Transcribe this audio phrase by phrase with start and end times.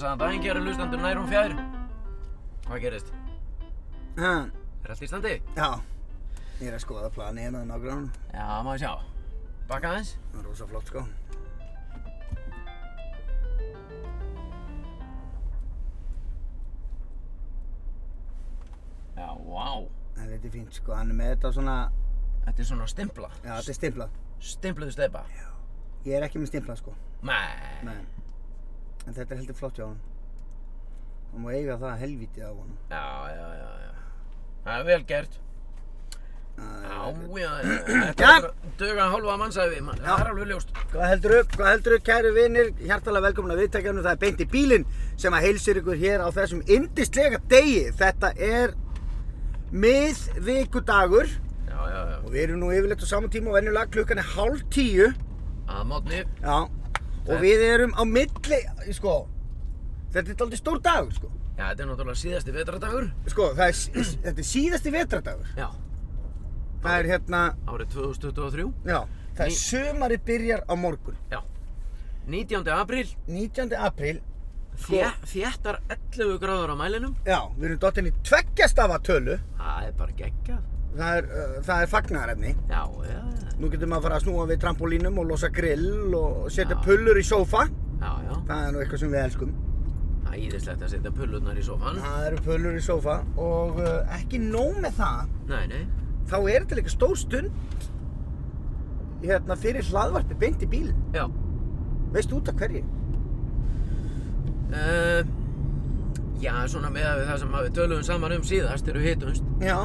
[0.00, 1.52] blessaðan daginn, kæri lustendur nær um fjær.
[2.64, 3.10] Hvað gerist?
[4.16, 4.30] Ha,
[4.84, 5.32] Er allt í standi?
[5.58, 5.66] Já,
[6.62, 8.06] ég er að skoða plani hérna í nágrunum.
[8.32, 8.92] Já, maður sjá.
[9.68, 10.14] Bakka aðeins.
[10.32, 11.04] Það er rosa flott sko.
[19.16, 19.68] Já, vá.
[20.16, 21.76] Það er eitthvað fínt sko, hann er með þetta svona,
[22.44, 23.28] Þetta er svona stimpla.
[23.44, 24.14] já þetta er stimplað.
[24.40, 25.24] Stimpluðu steipa.
[26.06, 27.82] Ég er ekki með stimplað sko, Nei.
[27.84, 27.98] nei.
[29.06, 30.00] En þetta er heldur flott hjá hann.
[31.30, 32.78] Það má eiga það helvítið á honum.
[32.90, 33.92] Já, já, já, já.
[34.64, 35.38] Það er vel gert.
[36.60, 36.98] Já,
[37.40, 38.50] já, já.
[38.80, 39.96] Duga hálfa mannsæfi, man.
[40.04, 40.72] Það er alveg ljóst.
[40.92, 44.42] Hvað heldur upp, hvað heldur upp kæru vinnir, hjartalega velkomin að viðtækjanum, það er beint
[44.44, 44.86] í bílinn
[45.20, 47.86] sem að heilsir ykkur hér á þessum yndislega degi.
[48.00, 48.74] Þetta er
[49.70, 51.28] miðvikudagur
[51.70, 52.16] Já, já, já.
[52.24, 55.10] og við erum nú yfirleitt á saman tíma og venjulega klukkan er hálf tíu.
[55.70, 56.22] Að mótni.
[56.42, 56.56] Já,
[57.30, 58.60] og við erum á milli,
[58.96, 59.14] sko,
[60.12, 61.30] þetta er aldrei stór dagur, sko.
[61.58, 63.10] Já, þetta er náttúrulega síðasti vetradagur.
[63.28, 63.74] Sko, er,
[64.24, 65.50] þetta er síðasti vetradagur.
[65.58, 65.68] Já.
[66.80, 68.64] Það er hérna, Árið 2023.
[68.88, 69.00] já,
[69.36, 71.16] það er Ný- sömarið byrjar á morgun.
[71.30, 71.40] Já.
[72.26, 72.72] 19.
[72.72, 73.08] apríl.
[73.28, 73.76] 19.
[73.76, 74.20] apríl,
[74.80, 77.14] Sko- Þé, þéttar 11 gráður á mælinum.
[77.26, 79.38] já, við erum dottin í tveggjastafa tölu.
[79.58, 80.62] Það er bara geggjað.
[80.96, 82.52] Það er, uh, er fagnaðarefni.
[82.70, 83.20] Já, já.
[83.60, 86.82] Nú getur maður að fara að snúa við trampolínum og losa grill og setja Já.
[86.86, 87.66] pullur í sófa.
[88.00, 88.32] Já, já.
[88.48, 89.52] Það er nú eitthvað sem við elskum.
[90.24, 92.00] Það er íðislegt að setja pullurnar í sofan.
[92.00, 95.34] Það eru pullur í sófa og uh, ekki nóg með það.
[95.50, 95.82] Nei, nei.
[96.30, 97.86] Þá er þetta líka stór stund
[99.20, 101.06] hérna fyrir hlaðvarpi beint í bílinn.
[101.14, 101.26] Já.
[102.14, 102.82] Veistu út af hverju?
[104.70, 105.26] Uh,
[106.40, 109.44] já, svona með það sem við töluðum saman um síðast eru hitumst.
[109.60, 109.76] Já.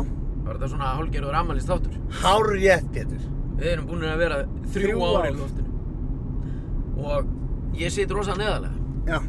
[0.46, 1.96] Var þetta svona hálgerður ammælist þáttur.
[2.22, 3.24] Hár rétt, Pétur.
[3.56, 5.72] Við erum búin að vera þrjú, Þrjú ár í loftinu.
[7.06, 8.76] Og ég sit rosa neðarlega.
[9.10, 9.20] Já.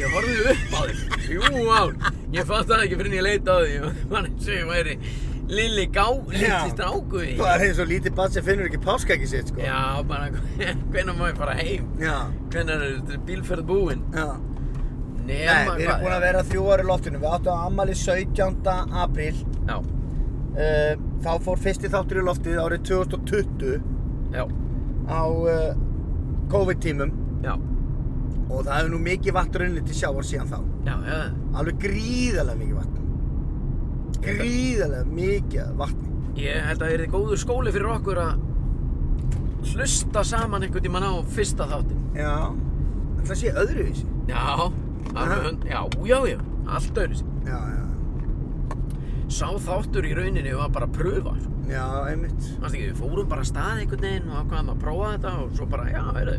[0.00, 1.00] Ég horfði upp á þig.
[1.26, 1.94] Þrjú ár.
[2.34, 3.72] Ég fatt það ekki fyrir en ég leita á því.
[3.76, 4.96] Ég var eins og ég væri
[5.46, 6.38] lilli gá, Já.
[6.40, 7.34] lilli stráku í.
[7.38, 9.60] Það er eins og lítið barn sem finnur ekki páskæki sitt, sko.
[9.62, 9.78] Já,
[10.08, 10.30] bara
[10.92, 11.86] hvenær má ég fara heim?
[12.02, 12.16] Já.
[12.54, 14.02] Hvenær er bílferð búinn?
[14.16, 14.26] Já.
[15.26, 17.20] Nema, Nei, við erum búin að vera þrjú ári í loftinu.
[17.22, 18.74] Við áttum ammali 17.
[19.04, 19.38] apríl.
[19.66, 19.76] Já,
[20.56, 23.74] Uh, þá fór fyrsti þáttur í loftið árið 2020
[24.32, 24.44] já,
[25.04, 25.74] á uh,
[26.48, 27.12] COVID-tímum
[27.44, 27.52] já,
[28.48, 30.58] og það hefur nú mikið vatn runnið til sjávar síðan þá.
[30.88, 31.18] já, já.
[31.60, 33.04] Alveg gríðarlega mikið vatn.
[34.26, 36.10] Gríðarlega mikið vatn.
[36.40, 38.44] Ég held að það er góður skóli fyrir okkur að
[39.74, 42.04] hlusta saman einhvern tímann á fyrsta þáttin.
[42.16, 42.34] Já.
[43.26, 44.06] Það sé öðruvísi.
[44.30, 44.70] Já,
[45.12, 47.34] alveg já, já, já, allt öðru sér.
[47.44, 47.85] Já, já.
[49.26, 51.32] Sá þáttur í rauninni var bara að pröfa.
[51.66, 52.36] Já, einmitt.
[52.60, 55.56] Fannst ekki, við fórum bara að stað einhvern veginn og ákvaðum að prófa þetta og
[55.58, 56.36] svo bara, já, heyrðu,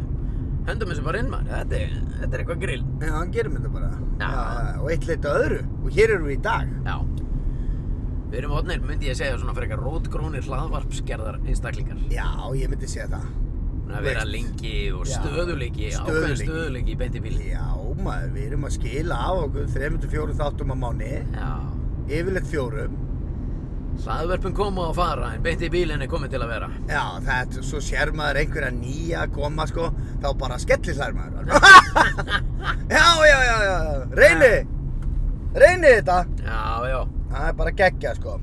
[0.69, 2.85] hendum þessu bara inn maður, þetta er, þetta er eitthvað grill.
[3.03, 3.89] Já, hann gerum þetta bara.
[4.21, 4.29] Já.
[4.31, 4.79] já.
[4.79, 5.59] Og eitt leitt að öðru.
[5.81, 6.71] Og hér erum við í dag.
[6.87, 6.97] Já.
[8.27, 11.99] Við erum odnir, myndi ég segja, svona frekar rótgrónir hlaðvarpsgerðar einstaklingar.
[12.11, 12.27] Já,
[12.59, 13.27] ég myndi segja það.
[13.87, 17.53] Að vera lengi og stöðuleiki, ákveðin stöðuleiki í beinti bíli.
[17.53, 17.63] Já,
[18.03, 21.13] maður, við erum að skila af okkur 3-4 þáttum á mánu.
[21.35, 21.51] Já.
[22.07, 22.95] Yfirleitt fjórum.
[23.97, 26.67] Hlaðvörpun koma og fara, en beinti bílinn er komið til að vera.
[26.87, 29.87] Já, þetta, svo sér maður einhverja nýja koma, sko,
[30.21, 31.49] þá bara skellir hlær maður.
[32.93, 33.77] já, já, já, já,
[34.19, 34.51] reyni,
[35.57, 36.19] reyni þetta.
[36.45, 36.99] Já, já.
[37.31, 38.35] Það er bara geggja, sko.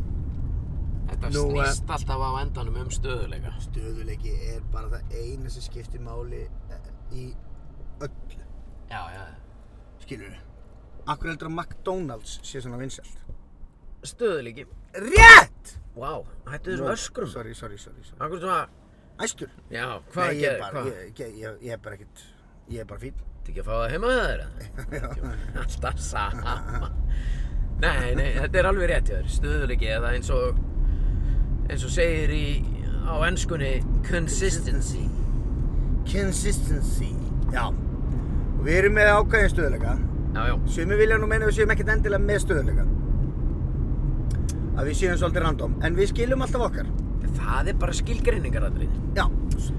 [1.13, 3.55] Þetta Nú, eh, snýst alltaf á endanum um stöðuleika.
[3.69, 6.43] Stöðuleiki er bara það eina sem skiptir máli
[6.75, 7.29] eh, í
[8.03, 8.43] öllu,
[8.91, 9.23] Já, já.
[10.03, 10.43] skilur við.
[11.15, 13.15] Akkur heldur að McDonalds sé svona vinsælt?
[14.05, 14.65] Stöðuleiki.
[14.95, 15.75] Rétt!
[15.97, 16.11] Vá,
[16.51, 17.29] hættu þessum öskrum.
[17.33, 18.03] Sorry, sorry, sorry.
[18.19, 18.65] Akkur svona,
[19.25, 19.51] Æstur?
[19.71, 20.91] já, hvað ég er ger- bara, hvað?
[20.91, 22.25] ég, ég, ég, ég er bara ekkert,
[22.75, 23.15] ég er bara fín.
[23.45, 24.45] Þetta ekki að fá það heima með þér?
[24.99, 25.33] eða?
[25.65, 26.55] Alltaf sama.
[27.85, 29.31] Nei, nei, þetta er alveg rétt hjá þér.
[29.39, 30.59] Stöðuleiki eða eins og,
[31.71, 32.45] eins og segir í,
[33.07, 33.73] á ennskunni,
[34.09, 35.05] consistency.
[36.11, 37.13] Consistency.
[37.55, 37.69] Já.
[37.69, 39.95] Og við erum með ákveðin stöðuleika.
[40.35, 40.55] Já, já.
[40.75, 42.87] Sumi vilja nú meina við séum ekkert endilega með stöðuleika.
[44.75, 45.75] Að við séum svolítið random.
[45.87, 46.89] En við skiljum alltaf okkar.
[47.35, 48.95] Það er bara skilgreiningaratrið.
[49.17, 49.25] Já,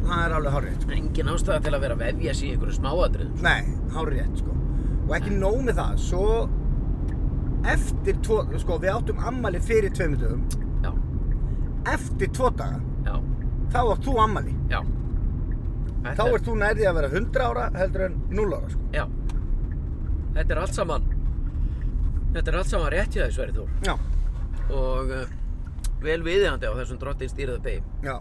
[0.06, 0.86] það er alveg hárrétt.
[0.95, 3.42] Engin ástæða til að vera að vefja sig í einhverju smáatriðum.
[3.44, 3.62] Nei,
[3.95, 4.56] hárrétt, sko.
[5.06, 6.00] Og ekki nóg með það.
[6.06, 6.25] Svo
[7.75, 10.44] eftir tvo, sko, við áttum ammali fyrir tveimur dögum.
[10.83, 10.92] Já,
[11.95, 13.15] Eftir tvo daga, já,
[13.74, 14.56] þá átt þú ammali.
[14.71, 14.80] já.
[16.06, 18.81] Þá ert þú nærði að vera 100 ára heldur en 0 ára, sko.
[18.94, 19.06] Já.
[20.36, 21.07] Þetta er allt saman,
[22.36, 23.69] þetta er allt saman rétt hjá þér, Sverri Þór.
[23.88, 23.95] Já.
[24.73, 25.25] Og uh,
[26.03, 27.83] vel viðjandi á þessum drottin stýrða beig.
[28.06, 28.17] Já.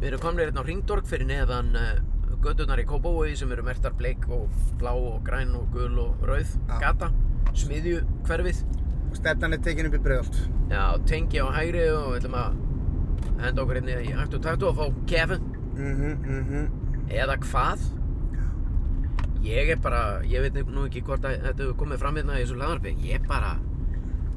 [0.00, 1.90] Við erum komnir hérna á Ringdorg fyrir neðan uh,
[2.40, 4.48] gödurnar í Kópavogi sem eru mertar bleik og
[4.80, 6.78] blá og græn og gul og rauð Já.
[6.80, 7.10] gata,
[7.52, 8.62] smiðju hverfið.
[9.18, 10.36] Stefnan er tekin upp í bregðalt.
[10.70, 12.58] Já, tengi á hægri og við ætlum að
[13.42, 15.48] henda okkur hérna í hægt og takt og fá Kevin
[15.80, 16.64] Mhm, mhm.
[17.10, 17.82] eða hvað.
[19.40, 22.42] Ég er bara, ég veit nú ekki hvort að þetta hefur komið fram hérna í
[22.44, 23.54] þessu laðarpi, ég er bara,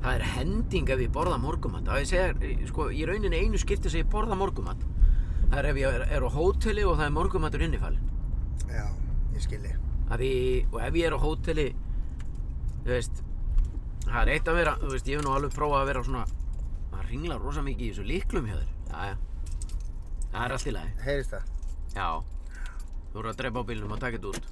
[0.04, 1.86] það er hending ef ég borða morgumat.
[1.88, 4.84] Það ég segja, sko, í rauninni einu skipti sem ég borða morgumat.
[5.48, 8.10] Það er ef ég er, er á hóteli og það er morgumatur innifalinn.
[8.68, 8.86] Já,
[9.36, 9.76] ég skilji.
[10.14, 10.34] Því,
[10.74, 11.68] og ef ég er á hóteli,
[12.84, 13.24] þú veist,
[14.04, 16.26] það er eitt að vera, þú veist, ég hef nú alveg prófað að vera svona,
[16.92, 18.70] það ringlar rosa mikið í þessu líklum hjá þér.
[18.94, 19.16] Jæja,
[20.34, 20.96] það er allt í lagi.
[21.08, 21.50] Heyrist það?
[21.94, 22.10] Já,
[23.08, 24.46] þú voru að drepa á bílnum og taka þetta út.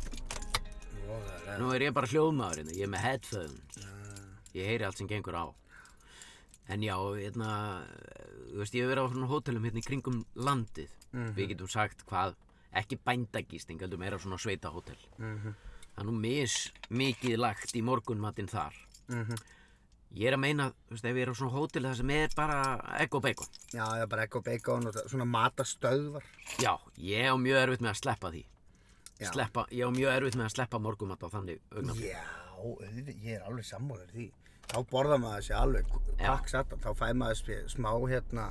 [1.59, 3.90] Nú er ég bara hljóðmaður hérna, ég er með headphone.
[4.53, 5.45] Ég heyri allt sem gengur á.
[6.71, 7.83] En já, hérna,
[8.51, 10.89] þú veist, ég hef verið á svona hótelum hérna í kringum landið.
[11.35, 12.35] Við getum sagt hvað,
[12.73, 14.95] ekki bændagísting, heldur meira svona sveita hótel.
[15.17, 15.55] Mhm.
[15.95, 18.73] Það er nú mis mikið lagt í morgunmatinn þar.
[19.09, 19.35] Mhm.
[20.15, 22.29] Ég er að meina, þú veist, ef ég er á svona hótel það sem er
[22.35, 23.47] bara egg og bacon.
[23.71, 26.23] Já, já, bara egg og bacon og það- svona matastöðvar.
[26.59, 28.45] Já, ég á mjög erfitt með að sleppa því.
[29.19, 29.31] Já.
[29.31, 32.11] Sleppa, ég á mjög erfitt með að sleppa morgumat á þannig augnablik.
[32.11, 32.23] Já,
[33.23, 34.31] ég er alveg sammálar því.
[34.71, 35.87] Þá borðar maður sér alveg
[36.21, 36.27] Já.
[36.29, 38.45] pakk satan, þá fæ maður sér smá hérna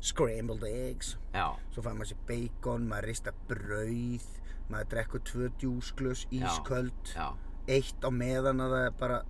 [0.00, 4.26] scrambled eggs, Já, svo fæ maður sér bacon, maður rista brauð,
[4.72, 6.46] maður drekkur tvö djúsglös, Já.
[6.46, 7.28] ísköld, já,
[7.68, 9.20] eitt á meðan að það er bara,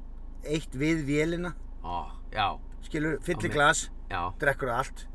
[0.44, 1.54] eitt við vélina,
[2.34, 2.48] já,
[2.86, 3.86] skilur, fyllir glas,
[4.38, 5.06] drekkur allt,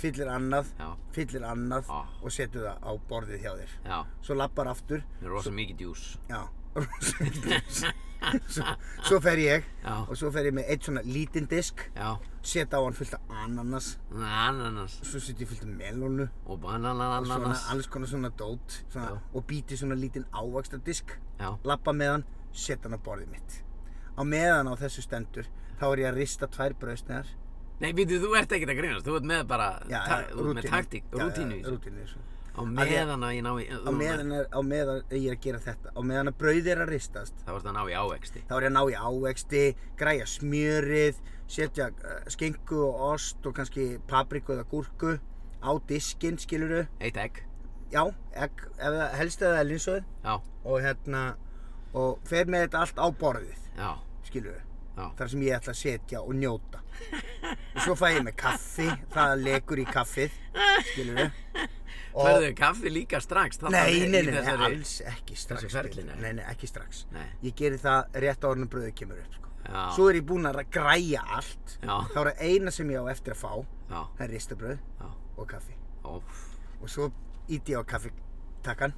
[0.00, 1.90] fyllir annað, já, fyllir annað
[2.22, 3.76] og setur það á borðið hjá þér.
[3.86, 3.98] já.
[4.26, 6.08] Svo lappar aftur, Það er rosa mikið djús.
[9.06, 11.82] Svo, fer ég Já, og svo fer ég með eitt svona lítinn disk,
[12.44, 14.98] setja á hann fullt af ananas, ananas.
[15.06, 16.26] Svo setja ég fullt af melónu.
[16.46, 21.16] Og og svona alls konar svona dót svona, og býti svona lítinn ávaxta disk,
[21.64, 23.60] lappa með hann, setja hann á borðið mitt.
[24.16, 25.46] Á meðan á þessu stendur,
[25.80, 27.26] þá er ég að rista tvær brauðsnegar.
[27.80, 30.56] nei, býtu, þú ert ekkert að grínast, þú ert með bara, Já, ta- þú ert
[30.60, 30.70] með rútínu.
[30.70, 32.18] taktík, rútínu í þessu.
[32.50, 35.60] Á meðan að ég ná í, Á meðan, er, á meðan er ég að gera
[35.64, 38.42] þetta, á meðan að brauðið er að ristast, Það vart að ná í ávexti.
[38.48, 39.62] þá er ég að ná í ávexti,
[40.00, 41.20] græja smjörið,
[41.50, 45.14] setja uh, skengu og ost og kannski papriku eða gúrku
[45.62, 46.84] á diskinn, skiluru.
[47.00, 47.42] Eitt egg.
[47.90, 48.04] Já,
[48.38, 48.60] egg,
[49.18, 51.22] helst eða linsöð Já, og hérna,
[51.94, 53.90] og fer með þetta allt á borðið, já,
[54.28, 54.60] skiluru.
[54.98, 55.06] já.
[55.18, 56.82] Þar sem ég ætla að setja og njóta.
[57.74, 60.34] Og svo fæ ég með kaffi, það lekur í kaffið,
[60.92, 61.30] skiluru.
[62.14, 63.60] Færðu kaffi líka strax?
[63.62, 65.62] Nei, nei, nei, þessari- alls ekki strax.
[65.62, 66.32] þessu ferli, nei.
[66.32, 67.04] nei, ekki strax.
[67.12, 69.48] Nei, Ég geri það rétt áður en bröðið kemur upp, sko.
[69.66, 71.78] já, Svo er ég búinn að græja allt.
[71.82, 73.52] já, Þá er það eina sem ég á eftir að fá,
[73.90, 74.78] já, það er ristabröð
[75.38, 75.74] og kaffi.
[76.04, 76.22] óf,
[76.82, 77.12] Og svo
[77.48, 78.92] íti ég á kaffitakkan,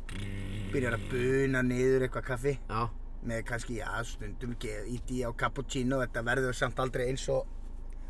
[0.73, 2.59] byrjar að buna niður eitthvað kaffi.
[2.69, 2.89] já,
[3.25, 7.47] Með kannski, já, stundum íti ég á cappuccino, þetta verður samt aldrei eins og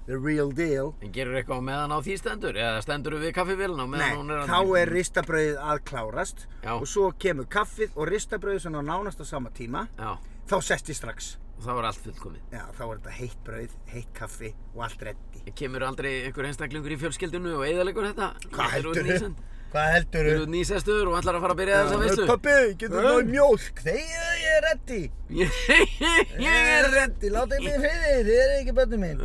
[0.06, 0.94] the real deal.
[1.02, 2.56] en gerur eitthvað meðan á því stendur?
[2.58, 4.50] Eða stendur við kaffivélina meðan Nei, hún er að...
[4.50, 6.72] þá er ristabröðið að klárast Já.
[6.74, 9.86] og svo kemur kaffið og ristabröðið svona nánast á sama tíma.
[9.98, 10.16] Já,
[10.50, 11.36] Þá sest ég strax.
[11.58, 12.40] og þá er allt fullkomið.
[12.50, 15.42] Já, þá er þetta heitt brauð, heitt kaffi og allt reddi.
[15.54, 18.32] Kemur aldrei einhver einstaklingur í fjölskyldunu og eigðalegur þetta?
[18.50, 19.04] Hvað heldurðu?
[19.06, 22.24] nýsend- Hvað heldur Þeir eru nýsestur og ætlar að fara að byrja þessa veislu?
[22.28, 23.78] Pappi, getur þú náðu mjólk?
[23.86, 24.98] Þegar ég er reddi.
[25.32, 26.96] Ég er redd.
[26.96, 29.22] reddi, látið mig fyrir, þið er ekki bönni mín.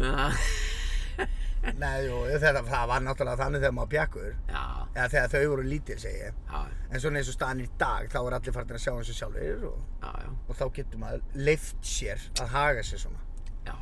[1.82, 4.30] Nei, jú, þetta, það var náttúrulega þannig þegar maður bjakkur.
[4.54, 4.62] já,
[4.96, 6.38] Eða þegar þau voru lítil, segi ég.
[6.54, 6.62] já,
[6.94, 9.18] En svona eins og staðan í dag, þá er allir farin að sjá eins og
[9.18, 13.20] sjálfur og, já, já, og þá getur maður leift sér að haga sér svona.
[13.68, 13.75] já.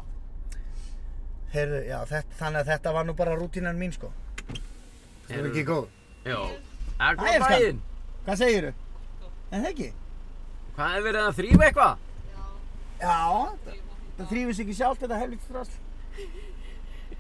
[1.54, 4.10] Heyrðu, já, þetta, þannig að þetta var nú bara rútínan mín, sko.
[5.30, 5.86] Það er ekki góð.
[6.26, 6.40] Já.
[7.00, 7.60] Hæ, Akkur elskan.
[7.60, 7.80] bæinn.
[8.26, 8.74] Hvað segirðu?
[9.52, 9.90] En það ekki?
[10.76, 11.98] Hvað er verið að þrýfa eitthvað?
[13.02, 13.18] Já,
[13.66, 13.80] það,
[14.18, 15.76] það þrýfis ekki sjálft þetta helvítið drasl.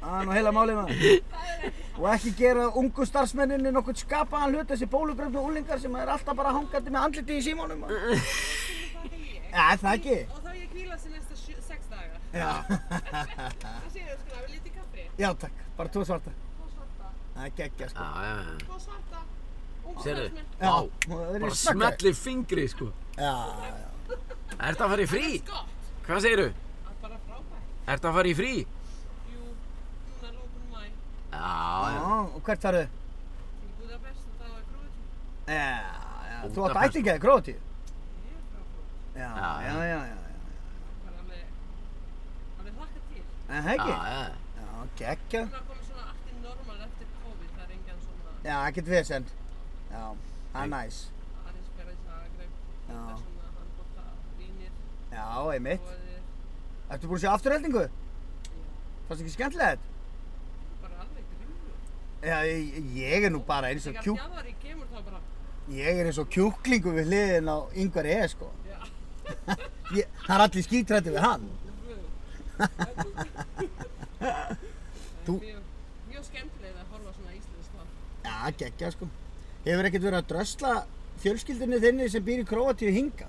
[0.06, 0.96] Það er nú heila málið maður.
[2.00, 6.52] Og ekki gera ungu starfsmenninni nokkuð skapaðan hlut þessi bólugröfnu úlingar sem er alltaf bara
[6.56, 7.86] hangandi með andliti í símónum.
[7.86, 8.26] maður.
[9.56, 10.18] Já, er það ekki?
[10.36, 11.36] Og þá ég kvíla sig næsta
[11.70, 12.18] sex daga.
[12.36, 12.52] Já.
[13.62, 15.06] Það séu þau sko, við lítið kaffi.
[15.22, 15.62] Já, takk.
[15.78, 16.34] Bara tvo svarta.
[17.36, 18.04] Það er geggja, sko.
[18.04, 18.58] Já, já, já.
[18.66, 19.24] Tvo svarta.
[20.04, 20.28] Sérðu?
[20.60, 20.72] Já,
[21.06, 22.88] það er bara smellir fingri, sko.
[23.18, 23.34] Já,
[23.66, 23.76] já.
[24.70, 25.26] Ertu að fara í frí?
[26.06, 26.48] Hvað segirðu?
[26.56, 27.68] Það er bara frábært.
[27.96, 28.54] Ertu að fara í frí?
[29.34, 29.44] Jú,
[30.08, 30.82] núna lókun mæ.
[30.86, 30.90] Já,
[31.36, 32.00] já.
[32.00, 32.86] Já, og hvert farðu?
[33.60, 35.00] Til Budapest og þá er Króti.
[35.52, 35.70] Já,
[36.32, 36.38] já.
[36.40, 36.86] Þú átt Búdapest.
[36.90, 37.56] ættingaði Króti?
[37.56, 37.60] Ég
[38.32, 39.20] er frá Króti.
[39.20, 39.84] Já, Já, já, já.
[39.84, 40.16] já, já.
[40.16, 40.18] já.
[41.06, 41.46] Bara alveg,
[42.60, 43.24] alveg hlakka til.
[43.50, 43.92] En það ekki?
[43.92, 44.26] Já, já.
[44.56, 44.68] Já,
[45.02, 45.44] geggja.
[45.46, 49.26] Núna komið svona allt í normal eftir COVID, það er engin svona Já, ekkert vesen.
[49.92, 50.04] Já,
[50.54, 50.98] það er næs.
[51.48, 52.52] Aris Zagreb,
[52.90, 52.94] Já.
[52.94, 54.04] þetta er svona handbólta,
[54.40, 54.72] vínir,
[55.12, 55.86] Já, einmitt.
[56.92, 57.84] Ertu búin að sjá afturheldingu?
[57.86, 57.90] já,
[59.08, 59.82] Fannst ekki skemmtilegt?
[60.82, 61.74] bara alveg grímur.
[62.22, 62.62] Já, ég,
[63.00, 64.20] ég er nú bara eins og Þegar kjúk...
[64.22, 65.20] þjálfari kemur þá bara,
[65.74, 68.52] Ég er eins og kjúklingu við hliðin á yngvar E, sko.
[68.70, 68.80] já,
[69.98, 71.50] Ég, það er allir skítrætti við hann.
[75.26, 75.62] Þú- Mjög,
[76.10, 77.82] mjög skemmtilega að horfa svona íslensk þá.
[78.46, 79.08] Já, geggja, sko.
[79.66, 80.72] Hefur ekkert verið að drösla
[81.24, 83.26] fjölskyldunni þinni sem býr í Króatíu hinga?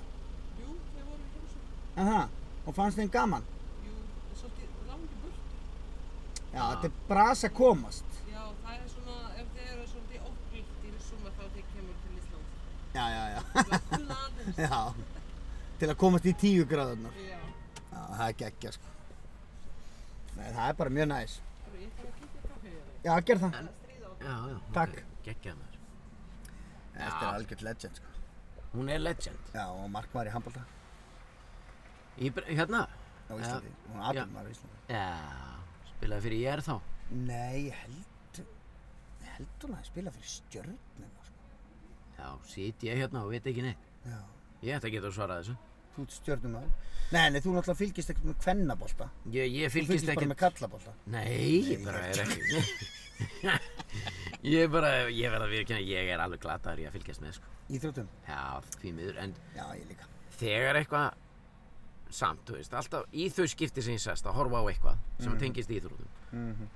[0.61, 1.62] Jú, þau voru í húsum.
[2.02, 2.18] Aha,
[2.66, 3.46] og fannst þeim gaman?
[3.87, 5.54] Jú, það er svolítið langt í burt.
[6.50, 8.18] Já, þetta er bras að komast.
[8.28, 12.20] Já, það er svona, ef þið eru svolítið óblíkt í suma þá þið kemur til
[12.20, 12.61] Íslands.
[12.99, 13.40] Já, já, já.
[13.56, 14.61] Það er kulla aðeins.
[14.66, 14.82] já,
[15.80, 17.16] til að komast í tíu gráðunar.
[17.25, 17.40] Já,
[17.87, 18.94] Já, það er geggja, sko.
[20.37, 21.40] Nei, það er bara mjög næs.
[21.40, 21.82] Að.
[23.08, 23.75] Já, gerð það.
[24.26, 24.56] Já, já.
[24.75, 25.00] Takk.
[25.26, 25.80] Geggjað maður.
[26.97, 28.12] Þetta er algjört legend, sko.
[28.75, 29.50] Hún er legend.
[29.54, 30.62] Já, og markmaður í handbólta
[32.16, 32.80] Í, Bre- hérna?
[33.28, 33.71] á Íslandi.
[33.90, 34.78] Hún er aðbjörnmaður á Íslandi.
[34.88, 35.06] Já,
[35.92, 36.75] spilaði fyrir ég er þá.
[37.11, 41.50] Nei, ég held, ég held hún að spila fyrir stjörnuna, sko.
[42.16, 43.87] Já, sit ég hérna og veit ekki neitt.
[44.09, 44.18] Já,
[44.64, 45.56] Ég ætti að geta að svara þessu.
[45.97, 46.71] þú ert stjörnumaður.
[47.12, 49.11] Nei, nei, þú náttúrulega fylgist ekkert með kvennabólta.
[49.30, 50.30] Ég, ég Þú fylgist fylgist bara ekki.
[50.33, 50.95] með kallabólta.
[51.06, 52.64] Nei, ég bara er ekki.
[54.43, 57.52] ég bara, ég verð að viðkynna, ég er alveg glataður í að fylgjast með, sko.
[57.71, 58.09] Íþróttum?
[58.28, 58.43] Já,
[58.81, 60.07] því miður, en Já, ég líka.
[60.38, 61.14] þegar eitthvað
[62.11, 65.33] samt, þú veist, alltaf í þau skipti sem ég sest að horfa á eitthvað sem
[65.33, 65.38] Mhm.
[65.40, 66.69] tengist íþrótum, Mm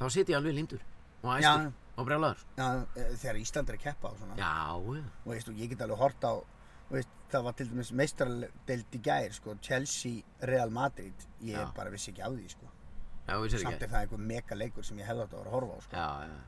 [0.00, 0.80] þá sit ég alveg lindur
[1.22, 1.50] og Já.
[1.58, 2.38] æstur og brjálaður.
[2.56, 4.36] Já, þegar Ísland er keppa og svona.
[4.36, 6.42] Já, já, Og veist, og ég get alveg hort á,
[6.90, 11.12] veist, það var til dæmis meistaraldeild í gær, sko, Chelsea, Real Madrid.
[11.42, 11.74] Ég Já.
[11.74, 12.66] bara vissi ekki á því, sko.
[13.30, 15.80] Samt er það einhver mega leikur sem ég hefði átt að vera að horfa á,
[15.86, 15.96] sko.
[15.96, 16.40] Já, já,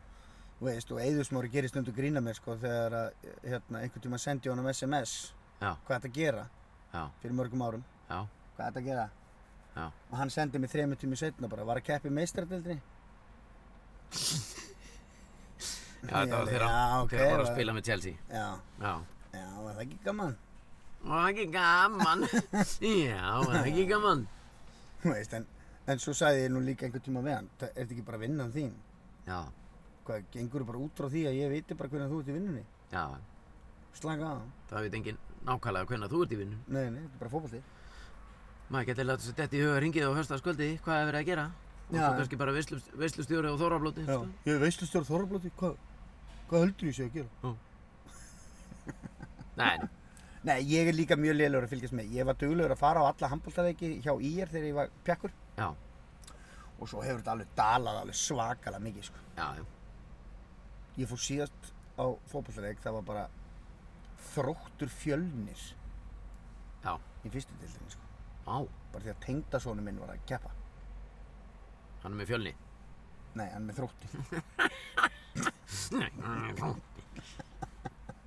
[0.62, 4.50] Þú veist, og Eðusmári gerir stundu grína mér, sko, þegar að, hérna, einhvern tíma sendi
[4.52, 5.14] honum SMS.
[5.62, 5.72] Já.
[5.86, 6.44] Hvað þetta gera
[6.92, 7.84] já, fyrir mörgum árum.
[8.10, 8.20] já,
[8.56, 9.08] Hvað þetta gera.
[9.76, 9.86] já.
[10.10, 12.78] Og hann sendi mig þremur tími setna bara, var að keppa í meistaradeildri.
[16.02, 18.14] Já, þetta var þegar hann ok, þegar hann var að spila með Chelsea.
[18.30, 18.46] Já,
[18.82, 18.92] Já.
[19.32, 20.32] já, var það ekki gaman?
[21.02, 22.24] Og ekki gaman.
[23.10, 24.24] Já, var ekki gaman.
[25.02, 25.46] Þú veist, en,
[25.86, 28.18] en svo sagði ég nú líka einhvern tíma við hann, "Það- er þetta ekki bara
[28.18, 28.72] vinnan þín?
[29.26, 29.44] Já,
[30.04, 32.64] Hvað, gengur bara út frá því að ég viti bara hvernig þú ert í vinnunni?
[32.92, 33.18] já,
[33.94, 34.42] Slaka á.
[34.70, 36.56] það veit enginn nákvæmlega hvernig þú ert í vinnu.
[36.68, 37.62] Nei, nei, þetta er bara fótbolti.
[38.70, 41.50] Maður getur látið sér detta í huga ringið á höstaskvöldi, hvað er verið að gera?
[41.92, 44.06] Og svo kannski bara veislust- veislustjóri og þorrablóti.
[44.06, 45.76] Já, ég er veislustjór Þorrablóti, hvað,
[46.48, 47.56] hvað heldur ég sé að gera?
[49.56, 49.78] Nei,
[50.42, 50.62] nei.
[50.64, 52.10] Ég er líka mjög liðlegur að fylgjast með.
[52.16, 55.30] Ég var duglegur að fara á alla handbóltaveiki hjá IR þegar ég var pjakkur.
[55.58, 55.68] Já,
[56.82, 59.18] Og svo hefur þetta alveg dalað alveg svakalega mikið, sko.
[59.36, 59.64] já,
[60.98, 63.22] Ég fór síðast á fótbolltaveik, það var bara
[64.32, 65.62] þróttur fjölnir
[66.84, 68.08] já, í fyrstu dildinni, sko.
[68.92, 70.50] Bara því að tengdasónu minn var að keppa.
[72.02, 72.54] hann er með fjölni.
[73.38, 74.06] Nei, hann er með þrótti.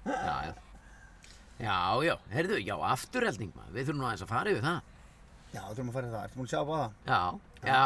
[0.05, 0.53] Já, já.
[1.60, 4.79] Já, já, heyrðu, já, afturhelding maður, við þurfum nú aðeins að fara yfir það.
[5.55, 6.25] Já, þurfum að fara í það.
[6.27, 6.88] Ertu búin að sjá báða?
[7.07, 7.21] Já,
[7.69, 7.81] já,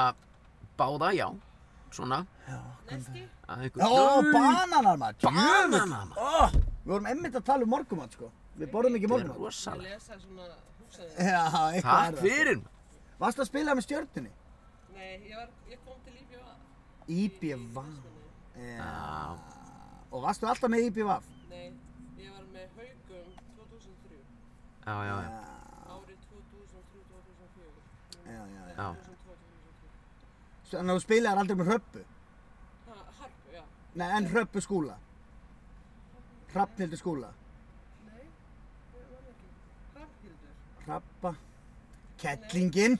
[0.79, 1.27] báða, já,
[1.93, 2.59] svona, Já.
[3.65, 3.83] Ykkur.
[3.85, 5.21] Ó, bananar maður!
[5.25, 6.17] Bananar, maður.
[6.17, 6.49] Ó,
[6.79, 8.29] Við vorum einmitt að tala um morgumat, sko.
[8.57, 9.35] Við borðum ekki er morgumat.
[9.37, 9.95] Að rosalega.
[9.95, 10.47] lesa svona,
[10.79, 11.09] hugsaði.
[11.29, 12.21] Já, eitthvað er Takk það.
[12.25, 12.61] fyrir.
[12.63, 13.09] Sko.
[13.19, 14.31] Varstu að spila með stjörnunni?
[14.95, 16.55] Nei, ég, var, ég kom til IBA.
[17.19, 17.77] IBV.
[18.63, 18.89] Já.
[20.09, 21.11] Og varstu alltaf með IBV?
[21.51, 21.67] Nei,
[22.23, 23.01] ég var með haugum
[23.59, 24.21] 2003.
[24.85, 25.58] já, já, já.
[28.29, 28.37] Árið 2003-2004.
[28.37, 28.75] Já, já, já.
[28.77, 28.87] Já.
[28.93, 30.69] 2002-2003.
[30.69, 32.01] Þannig að þú spilaðir aldrei með hröppu?
[32.87, 33.63] Ha, harpu, já.
[34.01, 34.95] Nei, en hröppu skúla.
[36.53, 37.29] Hrafnildur skúla.
[38.07, 39.47] Nei, ég var ekki.
[39.95, 40.53] Hrafnhildur.
[40.85, 41.31] Hrappa.
[42.21, 42.99] Kettlingin.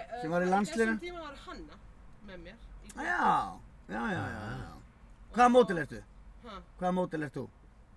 [0.00, 0.96] Eh, Sem var í á landsliðinu?
[0.96, 1.76] Þessum tíma var Hanna
[2.28, 2.54] með mér.
[2.54, 3.56] í Ah,
[3.90, 4.42] Já, já, já, já.
[4.60, 4.74] já.
[5.34, 6.00] Hvaða mótil ertu?
[6.44, 7.44] Ha, Hvaða mótil ert þú?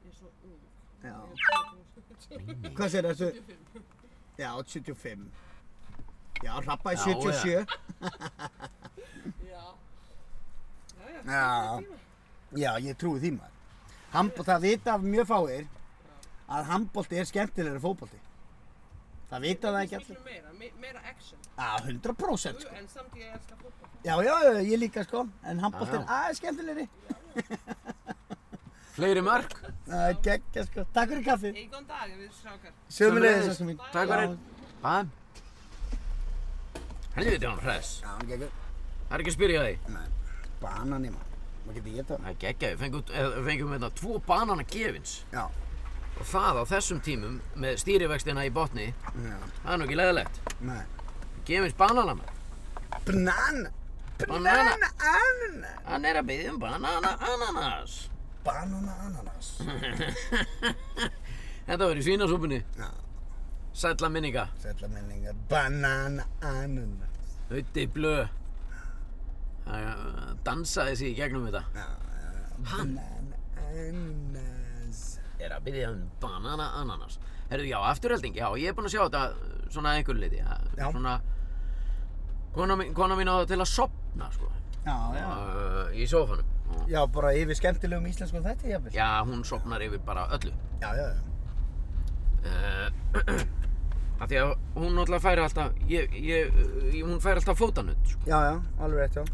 [0.03, 0.60] ég er svo ung.
[1.03, 1.15] Já.
[1.15, 2.75] Ég er 2000.
[2.77, 3.29] Hvað segir þessu?
[3.33, 3.83] 75.
[4.38, 5.31] Já, 75.
[6.43, 7.67] Já, Hrappa er Já, 77.
[9.47, 9.63] Já.
[11.25, 11.79] Já,
[12.55, 12.71] já.
[12.83, 13.51] Ég trúi því maður.
[14.13, 15.63] Handbó, það vita af mjög fáir
[16.53, 18.19] að handbólti er skemmtilegur en fótbolti.
[19.31, 20.17] Það vita það ekki allir.
[20.25, 21.39] meira, me- meira action.
[21.57, 22.71] Já, 100% sko.
[22.77, 23.89] En samt ég elska fótboll.
[24.03, 25.19] Já, já, ég líka sko.
[25.43, 26.85] En handbólti er aðeins skemmtilegri.
[28.93, 29.50] Fleiri mörg.
[29.88, 30.79] Það er geggja sko.
[30.93, 31.53] Takk fyrir kaffið.
[31.57, 32.71] Í góðan dag, við strákar.
[32.93, 33.79] Sömulegis, þessu mín.
[33.95, 34.35] Takk fyrir.
[34.83, 35.07] Bæm.
[37.15, 38.00] Helviti hann hress.
[38.03, 38.50] Já, hann geggur.
[39.10, 39.74] Það er ekki að spyrja því.
[39.93, 40.08] Nei,
[40.62, 41.34] banani maður.
[41.63, 42.24] Maður getur getað.
[42.24, 42.89] Það er geggjaði.
[43.20, 45.13] Eh, fengum hérna tvo banana gefins.
[45.34, 45.43] Já.
[46.13, 49.38] Og það á þessum tímum með stýrivextina í botni, Já.
[49.63, 50.41] það er nú ekki leðilegt.
[50.62, 50.82] Nei.
[51.48, 52.41] Gefins banana maður.
[53.08, 53.72] Banana.
[54.24, 54.89] Banana.
[55.03, 55.72] ananas.
[55.88, 57.96] Hann er að byggja um banana ananas.
[58.46, 59.53] Banana ananas.
[61.67, 62.60] Þetta var í svínasúpunni.
[62.77, 62.89] Já.
[63.73, 64.47] Sætla minninga.
[64.61, 65.33] Sætla minningar.
[65.49, 67.37] Banana ananas.
[67.49, 68.27] Hauti blöð.
[69.65, 71.63] Það dansaði sig í gegnum þetta.
[71.73, 72.55] Já, já, já.
[72.73, 72.93] Hann?
[72.95, 73.39] Banana
[73.73, 75.01] ananas.
[75.43, 77.17] Er að byggja um banana ananas.
[77.49, 78.35] Herðu, já, afturhelding.
[78.37, 79.23] Já, ég er búinn að sjá þetta
[79.73, 80.41] svona að einhverju liti.
[80.43, 80.87] Já.
[80.91, 81.17] Svona,
[82.55, 84.51] kona mín, kona mín á það til að sopna, sko.
[84.85, 85.27] Já, já.
[85.33, 86.49] Uh, í sófanum.
[86.73, 88.93] Og, Já, bara yfir skemmtilegum íslenskum þetta, jafnvel.
[88.95, 90.53] já, hún sopnar yfir bara öllu.
[90.81, 91.32] Já, já, já.
[92.43, 92.88] Uh,
[94.23, 96.53] af því að hún náttúrulega færi alltaf, ég, ég,
[96.93, 98.23] ég, hún færi alltaf fótanutt, sko.
[98.29, 99.25] Já, já, alveg rétt, já.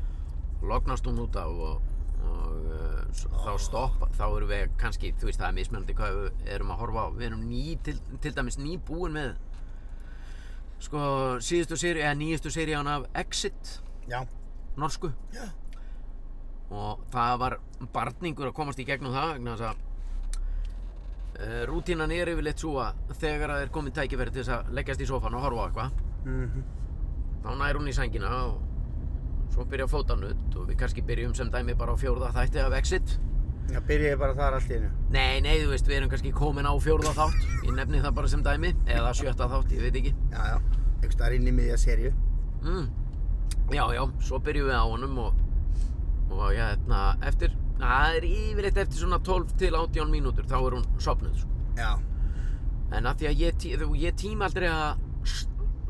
[0.61, 1.81] lognast hún út af og,
[2.25, 6.49] og uh, þá stoppa, þá erum við kannski, þú veist það er mismunandi hvað við
[6.55, 9.37] erum að horfa á, við erum ný, til, til dæmis nýbúin með
[10.83, 11.01] sko
[11.43, 14.23] síðustu séri, eða nýjustu serían af Exit, Já.
[14.79, 15.49] norsku Já.
[16.71, 17.57] og það var
[17.93, 19.85] barningur að komast í gegnum það vegna þess að
[21.69, 25.07] rútínan er yfirleitt svo að þegar það er komið tækifæri til þess að leggjast í
[25.07, 25.91] sofan og horfa á eitthvað
[26.25, 26.63] Mhm.
[27.43, 28.61] þá nær hún í sængina og
[29.53, 33.17] svo byrja fótanutt og við kannski byrjum sem dæmi bara á fjórða þætti af Exit
[33.69, 34.89] Já, byrjaði bara þar allt í einu.
[35.13, 38.27] Nei, nei, þú veist, við erum kannski komin á fjórða þátt Ég nefni það bara
[38.27, 40.57] sem dæmi Eða sjötta þátt, ég veit ekki Já, já.
[40.99, 42.11] Einhvers staðar inn í miðja seríu.
[42.63, 42.89] mm.
[43.71, 45.33] Já, já, svo byrjum við á honum og,
[46.31, 50.75] og já, hérna, eftir Það er yfirleitt eftir svona 12 til 18 mínútur Þá er
[50.77, 51.93] hún sopnuð, sko Já.
[52.97, 54.99] En að því að ég, tí, ég tíma aldrei að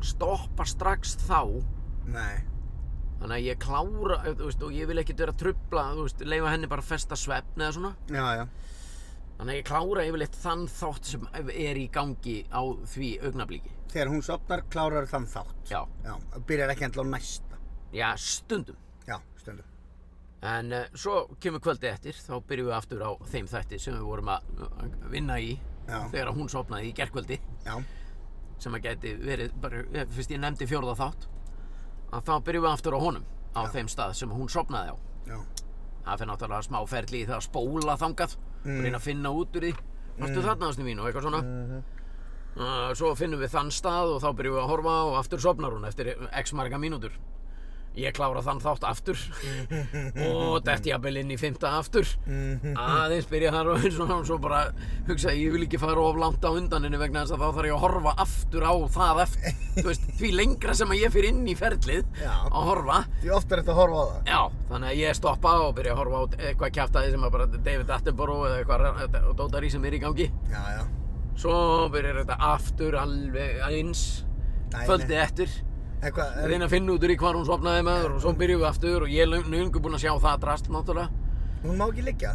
[0.04, 1.40] stoppa strax þá
[2.10, 2.44] Nei.
[3.20, 5.84] Þannig að ég klára, veist, og ég vil ekkert vera að trubla,
[6.24, 8.46] leifa henni bara að festa svefn eða svona Já, já.
[9.40, 12.62] Þannig að ég klára yfirleitt þann þátt sem er í gangi á
[12.94, 15.56] því augnablíki Þegar hún sopnar, klárar þann þátt.
[15.70, 16.12] Já, Já.
[16.46, 17.58] Byrjar ekki endla á næsta.
[17.90, 18.78] Já, stundum.
[20.42, 24.06] En uh, svo kemur kvöldi eftir, þá byrjum við aftur á þeim þætti sem við
[24.08, 24.54] vorum að
[25.12, 25.50] vinna í
[25.84, 25.98] Já.
[26.12, 27.74] þegar hún sopnaði í gerkvöldi Já.
[28.60, 31.26] sem að geti verið, bara, eh, fyrst ég nefndi fjórða þátt
[32.16, 34.96] að þá byrjum við aftur á honum á þeim stað sem hún sopnaði á.
[35.28, 35.38] Já.
[36.06, 39.56] það fyrir náttúrulega smá ferli í það að spóla þangað og reyna að finna út
[39.56, 39.72] úr því.
[40.20, 41.82] Varstu þarna ástin mín og eitthvað svona?
[42.56, 45.76] Uh, Svo finnum við þann stað og þá byrjum við að horfa og aftur sopnar
[45.76, 47.12] hún eftir x marga mínútur
[47.98, 49.18] Ég klára þann þátt aftur
[50.30, 52.06] og detti jafnvel inn í fymta aftur
[52.78, 54.60] aðeins byrja þar og svona og bara
[55.08, 57.70] hugsa ég vil ekki fara of langt á undan henni vegna þess að þá þarf
[57.70, 61.30] ég að horfa aftur á það eftir Þú veist, því lengra sem að ég fyrir
[61.30, 62.32] inn í ferlið Já.
[62.46, 64.30] að horfa Því ofta er þetta að horfa á það.
[64.30, 67.46] Já, þannig að ég stoppa og byrja að horfa á eitthvað kjaftaði sem að bara
[67.54, 70.26] David Attenborough eða eitthvað dótari sem er í gangi.
[70.50, 70.82] Já, já.
[71.40, 71.56] Svo
[71.94, 74.04] byrjar þetta aftur alveg eins,
[74.74, 74.82] nei.
[75.22, 75.54] eftir,
[76.00, 78.60] Eitthvað, er, reyna að finna út úr í hvar hún sopnaði maður og svo byrjum
[78.62, 81.10] við aftur og ég er löngu búinn að sjá það drast náttúrulega.
[81.64, 82.30] hún má ekki liggja.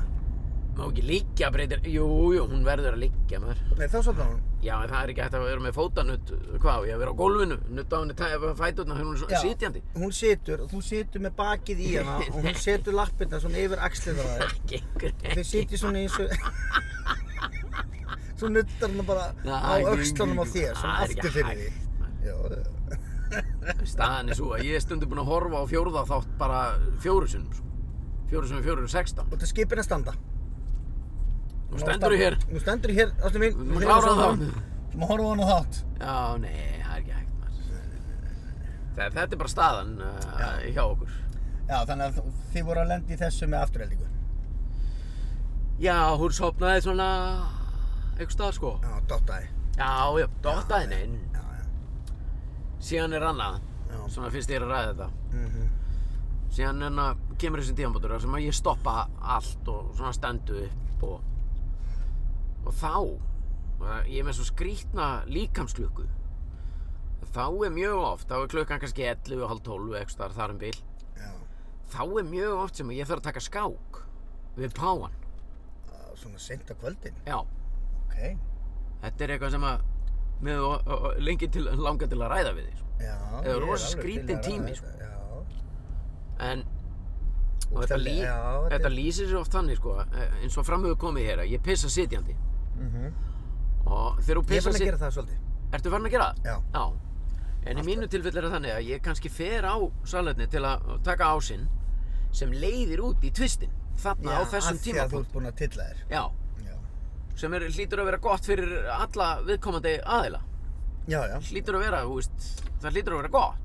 [0.75, 3.60] Má ekki liggja breytir, jú, jú, hún verður að liggja maður.
[3.80, 4.41] Nei, þá sopnar hún.
[4.62, 6.28] Já, en það er ekki hægt að vera með fótanutt,
[6.62, 8.15] hvað, ég að vera á gólfinu, nutt á henni
[8.60, 9.80] fæturna hún er sitjandi.
[9.95, 13.80] Hún situr og þú situr með bakið í hana og hún setur lappirna svona yfir
[13.88, 14.23] axlið á.
[14.69, 16.28] Gengur Þið sitjið svona eins og...
[18.36, 21.69] Svo nuttar hún bara á öxlunum á þér, svona Það aftur fyrir því.
[23.36, 23.86] Maður.
[23.91, 26.60] Staðan er svo að ég er stundum búinn að horfa á fjórða þátt bara
[27.04, 27.65] fjóru sinnum sko.
[28.32, 30.13] Fjóru sinnum fjóru er sextán Og þetta skipin að standa.
[31.71, 33.60] Nú stendur þú hér Nú stendur þú hér, ástu mín.
[33.60, 34.45] Erum að klára það
[34.95, 35.80] Þú má horfa á hana þátt.
[36.00, 37.69] Já, nei, það er ekki hægt maður.
[38.95, 41.13] Þe- Þetta er bara staðan uh, hjá okkur
[41.65, 44.10] Já, þannig að þú- þið voru að lenda í þessu með afturheldingu.
[45.84, 47.08] Já, hún sopnaði svona
[48.15, 49.50] einhver stað sko Já, dottaði.
[49.76, 49.89] Já,
[50.21, 51.41] já, dottaði neinn já.
[52.86, 53.62] Síðan er annað.
[54.13, 55.69] Svona fyrst ég er að ræða þetta Mhm.
[56.56, 61.04] Síðan er að kemur þessi tíðanbótur sem að ég stoppa allt og svona stendu upp
[61.04, 61.21] og,
[62.65, 62.93] og þá
[64.08, 66.06] ég er með svo skrítna líkamsklukku
[67.36, 70.54] þá er mjög oft þá er klukkan kannski 11 og halv 12 eitthvað þar, þar
[70.54, 70.78] um bil
[71.17, 71.32] Já.
[71.91, 74.00] þá er mjög oft sem að ég þarf að taka skák
[74.62, 75.12] við páan
[75.91, 77.17] Á, Svona seint á kvöldin.
[77.28, 78.38] já, Ok.
[79.04, 79.82] þetta er eitthvað sem að
[80.41, 82.88] með og, og, og, lengi til, langa til að ræða við því sko.
[83.00, 83.15] Já.
[83.43, 84.76] Eða rosa að ræða tími, þetta.
[84.76, 84.88] sko.
[85.00, 85.12] Já.
[86.52, 86.63] en
[87.71, 88.36] Og þetta, lí, já,
[88.69, 91.88] þetta lýsir sér oft þannig sko, eh, eins og framöfu komið hér að ég pissa
[91.89, 92.36] sitjandi
[92.76, 93.13] Mhm.
[93.88, 95.39] og þegar þú Ég er pissa fann að gera það svolítið.
[95.74, 96.43] Ertu farin að gera það?
[96.45, 96.62] Já.
[96.74, 96.91] Já.
[97.65, 101.04] En í mínu tilfelli er það þannig að ég kannski fer á salerni til að
[101.04, 101.67] taka ásinn
[102.32, 103.71] sem leiðir út í tvistin.
[103.98, 105.26] Þarna á þessum af því að þú tímapunkt.
[105.26, 105.98] ert búinn að tilla þér.
[106.10, 106.32] Já, Já.
[107.36, 110.41] Sem er, hlýtur að vera gott fyrir alla viðkomandi aðila.
[111.06, 111.38] Já, já.
[111.52, 112.50] Hlýtur að vera, þú veist,
[112.82, 113.62] það hlýtur að vera gott.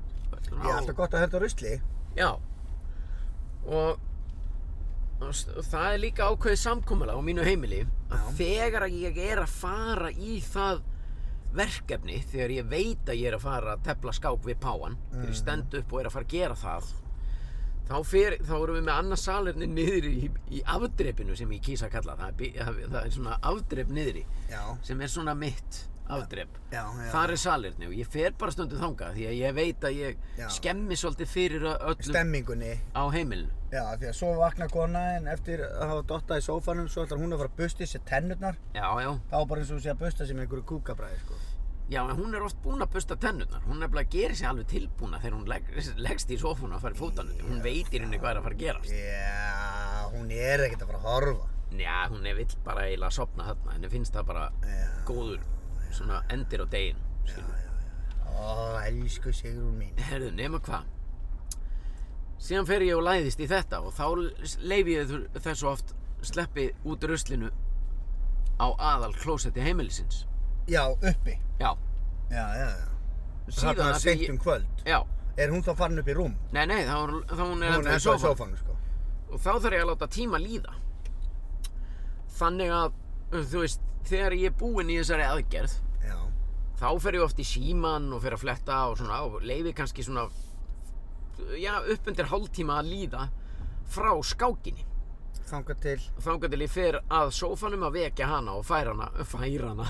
[0.51, 1.73] Ég er alltaf gott að henda rusli.
[2.17, 2.29] Já.
[3.71, 3.99] Og,
[5.21, 8.31] og það er líka ákveðið samkomulag á mínu heimili að Já.
[8.41, 10.81] þegar ég er að fara í það
[11.55, 15.31] verkefni, þegar ég veit að ég er að fara að tefla skák við páan, þegar
[15.33, 16.91] ég stend upp og er að fara að gera það,
[17.91, 21.87] þá, fer, þá erum við með annað salerni niður í, í afdrepinu sem ég kýsa
[21.89, 24.61] að kalla það, er það er svona afdrep niðri Já.
[24.87, 26.57] sem er svona mitt afdrep.
[26.73, 27.05] Já, já.
[27.13, 30.17] Þar er salerni og ég fer bara stundum þangað því að ég veit að ég
[30.39, 30.47] Já.
[30.51, 32.73] skemmi svolítið fyrir öllum Stemmingunni.
[32.91, 33.53] á heimilinu.
[33.71, 37.21] Já, því að svo vakna kona en eftir að hafa dottað í sófanum svo ætlar
[37.21, 38.59] hún að fara að busta í sér tennurnar.
[38.75, 39.11] Já, já.
[39.31, 41.40] Þá bara eins og sé að busta sér með einhverju kúkabræði, sko.
[41.91, 43.63] Já, en hún er oft búin að busta tennurnar.
[43.67, 46.85] Hún er bara að gera sér alveg tilbúna þegar hún legg, leggst í sófuna að
[46.85, 47.43] fara í fótanuti.
[47.43, 48.93] Hún veit í rauninni hvað er að fara að gerast.
[48.95, 51.49] Já, hún er ekkert að fara að horfa.
[51.81, 53.75] Já, hún er vill bara eiginlega að sopna þarna.
[53.75, 54.87] Henni finnst það bara Já.
[55.11, 55.43] góður
[55.91, 57.03] svona endir á degin.
[57.27, 58.31] Já, já, já.
[58.31, 58.55] Ó,
[58.87, 60.01] elsku Sigrún mín.
[60.07, 60.87] Herðu, nema hvað?
[62.41, 64.05] Síðan fer ég og læðist í þetta og þá
[64.63, 65.11] leifi ég
[65.43, 65.91] þessu oft
[66.25, 67.51] sleppi út ruslinu
[68.63, 70.23] á aðal klósetti heimilisins.
[70.71, 71.35] Já, uppi.
[71.59, 71.71] Já.
[72.31, 72.87] Já, já, já.
[73.51, 74.83] Síðan Þarna að því seint ég- um kvöld.
[74.87, 74.99] Já.
[75.37, 76.35] Er hún þá farin upp í rúm?
[76.55, 78.35] Nei, nei, þá, er- þá hún er Hún ennþá er í ennþá í sófanum.
[78.35, 78.77] sófanum, sko.
[79.31, 80.73] og þá þarf ég að láta tíma líða
[82.39, 82.93] þannig að
[83.51, 86.17] þú veist, þegar ég er búinn í þessari aðgerð Já.
[86.81, 90.03] þá fer ég oft í síman og fer að fletta og svona og leifi kannski
[90.03, 90.25] svona
[91.61, 93.27] já, upp undir hálftíma að líða
[93.91, 94.83] frá skákinni
[95.49, 99.71] Þangað til, þangað til ég fer að sófanum að vekja hana og færa hana, færa
[99.71, 99.87] hana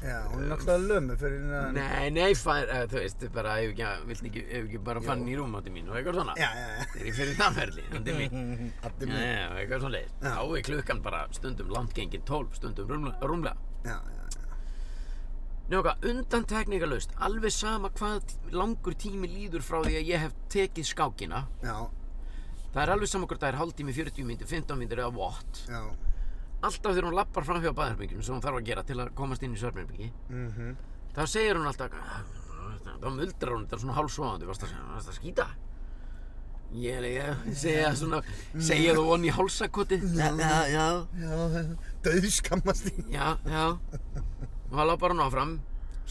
[0.00, 1.72] já, hún er náttúrulega lömu fyrir hérna.
[1.76, 3.88] nei, nei, færa, þú veist, bara ef ekki,
[4.30, 6.86] ekki, ekki bara fann í rúmátti mín og eitthvað svona Já, já, já.
[6.94, 8.36] þegar ég fer í það ferli, þannig mig
[8.86, 9.24] Addi Já, mín.
[9.26, 10.14] já, eitthvað svo leið.
[10.22, 12.88] Þá er klukkan bara stundum langt gengin 12, stundum
[13.20, 13.56] rúmlega.
[13.84, 14.42] Já, já, já.
[15.66, 21.40] Njóka, undantekningalust, alveg sama hvað langur tími líður frá því að ég hef tekið skákina.
[21.64, 21.74] Já,
[22.76, 25.60] Það er alveg sama hvort það er hálftími, 40 mínútur, 15 mínútur eða what.
[25.64, 25.80] já.
[26.66, 29.42] Alltaf þegar hún lappar fram hjá baðherbygginu sem hún þarf að gera til að komast
[29.46, 30.76] inn í svörmherbyggi, Mhm.
[31.16, 31.92] þá segir hún alltaf,
[33.00, 35.46] þá muldrar hún þetta svona hálfsvóðandi, varst að, varst að skýta?
[36.74, 38.20] Ég, ég segja svona,
[38.58, 40.02] segja þú onni í hálsakotið?
[40.16, 40.32] Já,
[40.68, 41.76] já, já.
[42.02, 42.90] Döðskammast.
[43.08, 43.78] Já, já.
[44.70, 45.60] Og hann lappar hann áfram,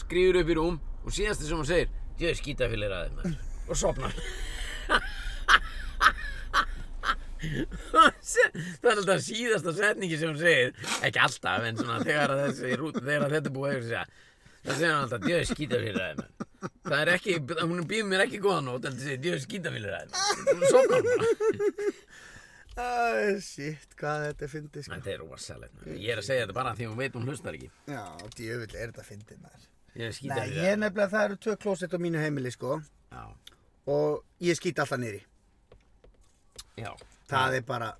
[0.00, 3.36] skrýður upp í rúm og síðast sem hann segir, ég er skítafélir aðeins.
[3.68, 4.14] Og sopnar.
[7.46, 10.72] það er alltaf síðasta setningi sem hann segir,
[11.06, 14.04] ekki alltaf, en svona þegar að þessi rút, þegar að þetta búið að segja,
[14.66, 15.20] það segir hann alltaf,
[15.52, 16.50] skítafélir aðeins maður.
[16.86, 20.12] Það er ekki, hún býður mér ekki góða nót, heldur segir, ég er skítafélir aðeins
[20.16, 20.56] maður.
[20.56, 21.94] Og sopnar hann bara.
[22.76, 24.96] Æ, shit, hvað þetta fyndið, sko.
[24.98, 25.86] Þetta er rosalegt.
[25.88, 27.70] Ég er að segja þetta bara því hún veit hún hlustar ekki.
[27.88, 28.02] Já,
[28.36, 29.62] djöfull er þetta fyndið, maður.
[29.96, 32.76] Ég Nei, ég nefnilega, það eru tvö klósett á mínu heimili, sko.
[33.14, 33.22] Já,
[33.86, 35.22] Og ég skýt alltaf niðri.
[36.76, 36.90] Já.
[37.30, 37.90] Það er bara,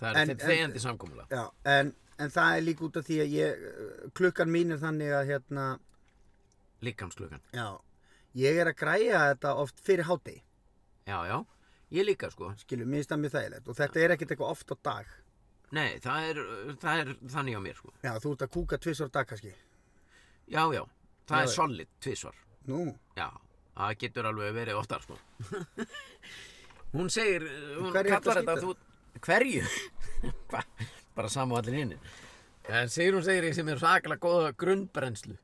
[0.00, 1.30] Það er þegjandi samkómulag.
[1.32, 1.44] já,
[1.74, 5.12] en, en það er líka út af því að ég, uh, klukkan mín er þannig
[5.16, 5.66] að, hérna,
[6.84, 7.40] Líkamsklukkan.
[7.54, 7.68] já,
[8.36, 10.42] ég er að græja þetta oft fyrir hádegi,
[11.06, 11.38] Já, já.
[11.92, 12.48] Ég líka, sko.
[12.58, 13.68] skilju, mér finnst það mjög þægilegt.
[13.68, 15.10] Og þetta er ekkert eitthvað oft á dag.
[15.76, 16.38] Nei, það er,
[16.80, 17.92] það er þannig á mér, sko.
[18.02, 19.52] Já, þú ert að kúka tvisar á dag, kannski.
[20.48, 20.80] Já, já.
[21.28, 22.34] Það Já, er solid, tvisvar.
[22.72, 22.80] Nú,
[23.20, 23.28] Já,
[23.76, 25.18] það getur alveg verið oftar, sko.
[26.94, 27.44] hún segir,
[27.78, 28.74] hún Hverju ertu kallar þetta, þú...
[29.24, 29.64] Hverju?
[31.16, 31.94] Bara saman allir hinn.
[32.70, 35.36] En segir hún segir ég sem er svakalega góða grunnbrennslu.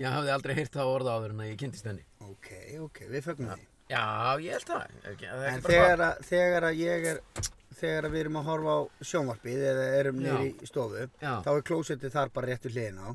[0.00, 2.04] Ég hafði aldrei heyrt það orða áður en að ég kynntist henni.
[2.24, 2.50] ok,
[2.86, 3.66] ok, við fögnum því.
[3.90, 4.04] Já,
[4.44, 4.92] ég held það.
[5.10, 7.18] Ekki, það En þegar að, þegar að ég er,
[7.80, 11.32] þegar við erum að horfa á sjónvarpið eða erum niður í stofu, Já.
[11.42, 13.10] þá er klósettið þar bara rétt við hliðina á.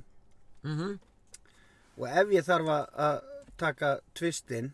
[0.67, 0.91] Mhm.
[1.95, 4.73] Og ef ég þarf að- taka tvistinn,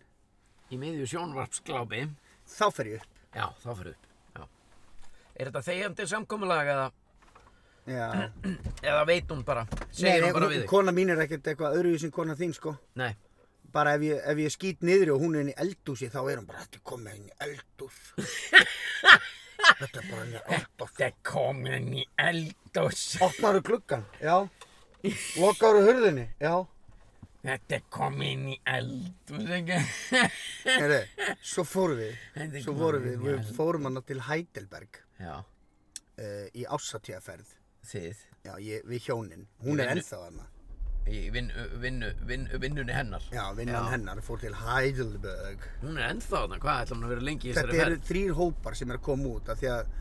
[0.72, 2.06] Í miðju sjónvarpsglápi.
[2.52, 3.20] Þá fer ég upp.
[3.32, 4.10] Já, þá fyrir upp.
[4.36, 4.46] Já.
[5.36, 6.88] Er þetta þegjandi samkomulag eða,
[7.90, 8.08] Já.
[8.92, 9.66] eða veit hún bara?
[9.90, 10.70] Segir hún bara við þig?
[10.70, 12.76] kona mín er ekkert eitthvað öðruvísi en kona þín, sko.
[13.02, 13.14] Nei.
[13.72, 16.42] Bara ef ég, ef ég skýt niðri og hún er inn í eldúsi, þá er
[16.42, 18.02] hún bara, þetta er komið inn í eldús.
[19.80, 20.92] þetta er bara inn í eldús.
[20.92, 23.06] Þetta er komin í eldós.
[23.24, 24.36] Opnaðu gluggan, já.
[25.40, 26.54] Lokaðu hurðinni, já.
[27.42, 29.78] Þetta er komin í eldós, ekki?
[30.82, 31.00] Heri,
[31.42, 35.36] svo fórum við, Þetta svo fórum komið við, inn við fórum hana til Heidelberg Já,
[35.42, 37.56] uh, í ássatíðaferð.
[37.92, 38.20] þið.
[38.46, 39.48] Já, ég, við hjónin.
[39.66, 40.02] Hún Í er vinnu.
[40.04, 40.46] ennþá hana.
[41.10, 41.48] í vin,
[41.82, 43.24] vinnu, vin, vinnunni hennar.
[43.34, 43.92] Já, vinnan Já.
[43.96, 45.66] hennar fór til Heidelberg.
[45.82, 48.06] Hún er ennþá þarna, hvað ætla hún að vera lengi í Þetta þessari eru ferð?
[48.12, 49.96] þrýr hópar sem er að koma út af því að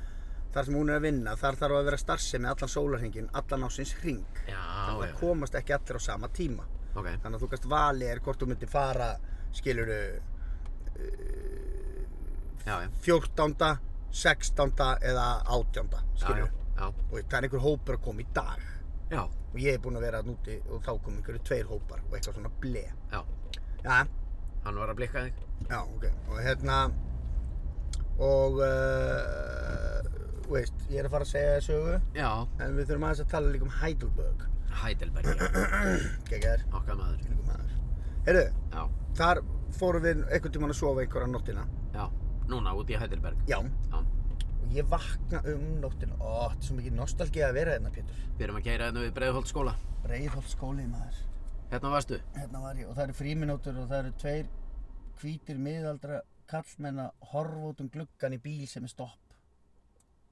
[0.52, 3.94] þar sem hún er að vinna, þar þarf að vera starfsemi allan sólarhingin, allan ásins
[4.02, 4.20] hring.
[4.44, 6.68] Já, Þannig að já, komast ekki allir á sama tíma.
[6.94, 9.10] Ok, Þannig að þú kannst valið er hvort þú myndir fara,
[9.52, 10.00] skiluru,
[12.66, 13.78] já, 14.,
[14.10, 14.72] 16.
[15.10, 15.88] eða 18.
[15.90, 16.48] já, já, skiluru.
[16.80, 18.60] Og það er einhver hópur að koma í dag.
[19.10, 22.12] já, Og ég er búinn að vera núti og þá kom einhverju tveir hópar og
[22.14, 22.84] eitthvað svona ble.
[23.12, 23.22] já,
[23.82, 24.06] Já,
[24.64, 25.34] hann var að blikka þig.
[25.70, 26.04] já, ok.
[26.28, 26.76] Og hérna,
[28.20, 30.19] og, uh,
[30.54, 31.96] veist, ég er að fara að segja sögu.
[32.16, 34.46] Já, En við þurfum aðeins að tala líka um Heidelberg.
[34.80, 35.48] Heidelberg, já,
[36.30, 37.18] Gekkaður, okkar maður.
[37.26, 37.74] líka maður.
[38.28, 38.82] Heyrðu, Já,
[39.20, 39.40] þar
[39.80, 41.64] fórum við einhvern tímann að sofa einhverja nóttina.
[41.94, 42.04] já,
[42.50, 43.44] núna út í Heidelberg.
[43.50, 43.58] Já.
[43.90, 44.00] Já,
[44.60, 46.14] Og ég vakna um nóttina.
[46.20, 48.18] Ó, þetta er svo mikið nostalgía að vera hérna, Pétur.
[48.38, 49.72] við erum að keira hérna við Breiðholt skóla.
[50.04, 51.16] Breiðholt skóli, maður.
[51.72, 52.18] Hérna varstu?
[52.36, 54.46] Hérna var ég, og það eru fríminútur og það eru tveir
[55.22, 59.29] hvítir miðaldra kallmenn að horfa út um gluggan í bíl sem er stopp.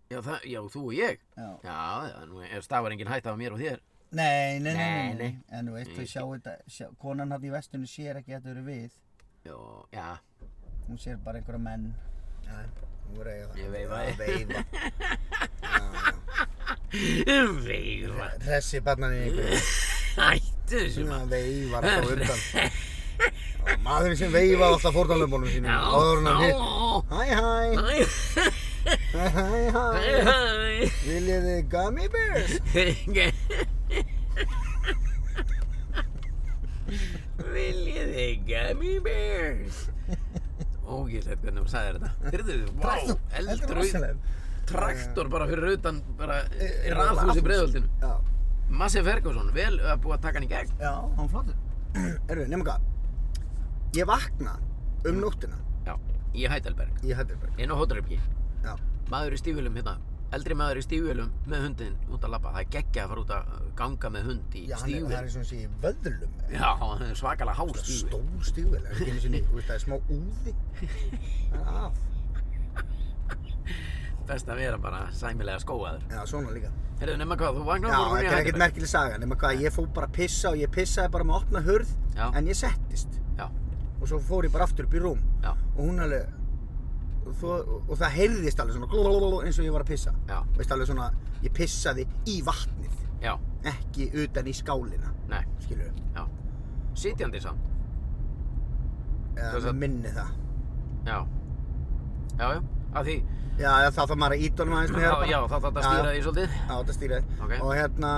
[0.08, 1.18] Já, það, já, þú og ég.
[1.36, 1.48] Já.
[1.66, 3.80] Já, já, nú er stafar engin hætta af mér og þér.
[4.16, 5.32] Nei, nei, nei, Nei, nei.
[5.52, 8.54] En þú veist, þau sjá þetta, sjá, konan hann í vestunni sér ekki að þetta
[8.54, 8.94] eru við.
[9.44, 9.58] Já,
[9.92, 10.06] já,
[10.88, 11.90] Hún sér bara einhverja menn.
[12.46, 12.56] Já,
[13.04, 13.58] hún voru eiga það.
[13.60, 14.06] Ég veifaði.
[17.28, 17.68] Já, veifa.
[17.68, 18.28] veifa.
[18.46, 19.60] Hressi barnan í einhverju.
[20.16, 21.28] Hættu þessu maður.
[21.34, 22.40] veifar alltaf undan.
[23.84, 25.68] Maðurinn sem veifaði alltaf fórnarlöfbónum sínum.
[25.68, 25.76] Já,
[26.48, 26.56] já.
[27.12, 27.44] Hæ, hæ,
[27.76, 28.00] Hæ,
[28.40, 28.48] hæ,
[28.88, 29.24] hæ,
[29.74, 29.84] hæ.
[30.28, 30.36] hæ.
[31.08, 32.52] Viljið þið gummy bears?
[37.52, 39.78] Viljið þið gummy bears?
[40.88, 42.10] Ógæslegt hvernig þú sagði þetta.
[42.32, 44.28] Hyrðu, vá, Traktor, þetta er eldrau, rosalegt.
[44.68, 47.42] traktor bara fyrir utan, bara E- e- rafhús í rafhús.
[47.44, 47.90] breiðoltinu.
[48.00, 48.12] Já,
[48.80, 50.72] Massi Ferguson, vel að búa að taka hann í gegn.
[50.80, 51.54] já, hann flottur.
[52.30, 52.80] Erðu, nema hvað?
[53.96, 54.58] Ég vakna
[55.08, 55.94] um nóttina Já,
[56.34, 57.52] í Heidelberg, í Heidelberg.
[57.58, 58.18] inn á hótelherbergi.
[58.64, 58.72] Já.
[59.12, 59.94] Maður í stífölum hérna,
[60.36, 62.48] eldri maður í stífölum með hundin út að labba.
[62.56, 63.44] Það er geggja að fara út að
[63.78, 66.30] ganga með hund í er, það er svona sé í vöðlum.
[66.52, 68.10] Já, það er svakalega há stíföl.
[68.10, 70.52] Stór stífvel, það er ekki sinni, þú veist, það er smá úði.
[71.54, 71.90] Það.
[74.28, 76.02] Best að vera bara sæmilega skóaður.
[76.12, 76.68] Já, svona líka.
[76.98, 80.16] Nema hvað, Já, og þetta er ekkert merkileg saga, nema hvað, ég fór bara að
[80.18, 82.24] pissa og ég pissaði bara með opna hurð, Já.
[82.34, 83.10] en ég settist.
[83.38, 83.46] Já,
[84.00, 85.20] Og svo fór ég bara aftur upp í rúm.
[85.42, 86.30] já, Og hún alveg, og,
[87.40, 87.48] þó,
[87.88, 90.12] og það heyrðist alveg svona glólólóló eins og ég var að pissa.
[90.28, 91.10] já, Veist alveg svona,
[91.42, 96.24] ég pissaði í vatnið, já, ekki utan í skálina, nei, skilur já.
[96.94, 97.60] Sitjandi samt.
[99.36, 100.30] Eða Sem sagt- mér minni það.
[101.06, 101.18] Já.
[102.38, 102.62] Já, já,
[102.94, 103.22] af því,
[103.58, 105.26] Já, já, þá þarf maður að íta honum aðeins já, meira bara.
[105.26, 106.14] já, þá þarf þetta að Já, stýra já.
[106.14, 106.50] því svolítið.
[106.68, 107.24] Já, þetta stýrið.
[107.42, 107.52] Ok.
[107.62, 108.10] Og hérna,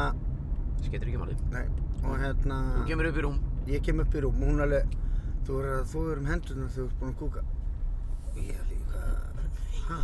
[0.85, 1.37] Skeitir ekki máli.
[1.51, 1.65] nei,
[2.05, 3.39] og hérna, Þú kemur upp í rúm.
[3.67, 4.85] ég kem upp í rúm og hún alveg,
[5.47, 7.41] þú er að þú er um hendurna þegar þú ert búin að kúka.
[8.37, 8.70] Ég líka,
[9.91, 9.99] hæ?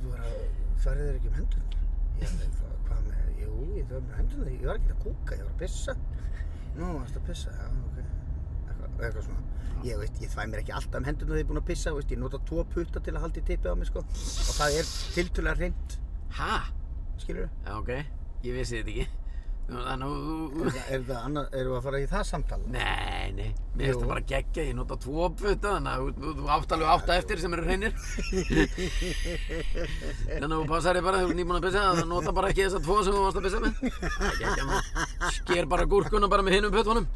[0.00, 0.36] Þú er að,
[0.84, 1.82] færið þér ekki um hendurna?
[2.20, 5.36] Ég alveg, "Hvað- hvað með, jú, ég það með hendurna, ég var ekki að kúka,
[5.38, 5.94] ég var að pissa.
[6.76, 7.98] Nú, varst að pissa, já, ok.
[8.68, 9.42] Eitthvað, eitthvað svona.
[9.84, 11.90] Ég veit, ég þvæ mér ekki alltaf um hendurna þegar ég er búin að pissa,
[11.94, 13.98] veist, ég nota tvo putta til að halda í tippið á mig, sko.
[13.98, 15.98] Og það er tiltölulega hreint,
[16.34, 16.64] Ha?
[17.18, 17.88] skilur Já, ok.
[18.42, 19.08] Ég vissi þetta ekki.
[19.64, 20.66] Þannig að.
[20.92, 22.58] Er það, er annað, erum við að fara í það samtal?
[22.68, 24.00] Nei, nei, mér finnst Jú.
[24.02, 27.40] það bara geggja, ég nota tvo putta, þannig að þú- þú- átt alveg átta eftir
[27.40, 27.92] sem eru hreinir.
[30.28, 32.50] Þannig að þú passar þig bara þegar þú ert nýbúin að pissa, það nota bara
[32.52, 33.72] ekki þessa tvo sem þú varst að pissa með.
[34.04, 34.84] Það er geggja maður.
[35.38, 37.06] Sker bara gúrkuna bara með hinum puttunum.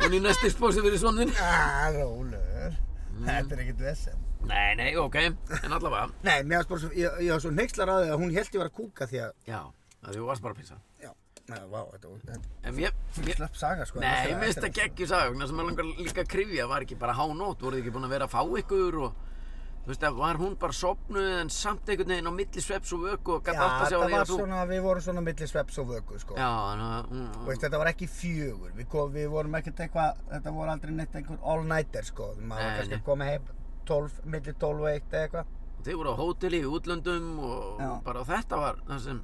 [0.00, 1.32] Og í næsti spósi fyrir svonðin.
[1.40, 2.76] Ah, rólur.
[3.20, 4.16] Þetta er ekkert vesen.
[4.48, 6.06] Nei, nei, ok, en allavega.
[6.24, 8.54] Nei, mér varst bara svo, ég, ég var svo neykslar að því að hún held
[8.56, 9.58] ég var að kúka því að, Já,
[10.06, 10.78] að þú varst bara að pissa.
[11.04, 11.10] já,
[11.50, 14.02] neða, vá, þetta var, En ég, er ég slöpp saga, sko.
[14.02, 17.16] Nei, mér finnst það geggju sagugna sem er langar líka að krifja, var ekki bara
[17.18, 19.26] hánótt, voruð þið ekki búin að vera að fá ykkur og
[19.80, 23.06] þú veist að var hún bara sopnuð en samt einhvern veginn á milli sveps og
[23.06, 24.36] vöku og Já, gæti að sjá því var að þú...
[24.42, 26.36] svona, við vorum svona milli sveps og vöku, sko.
[26.36, 27.22] Já, þannig að hún...
[27.40, 30.92] Og veist, þetta var ekki fjögur, við, kom, við vorum ekkert eitthvað, þetta voru aldrei
[30.98, 32.28] neitt einhver all-nighter, sko.
[32.36, 33.00] Maður var Nei, kannski nei.
[33.00, 33.48] að koma heim
[33.90, 35.56] 12, milli 12 og 1 eða eitthvað.
[35.80, 37.90] Þið voru á hóteli í útlöndum og Já.
[38.04, 39.20] bara þetta var það sem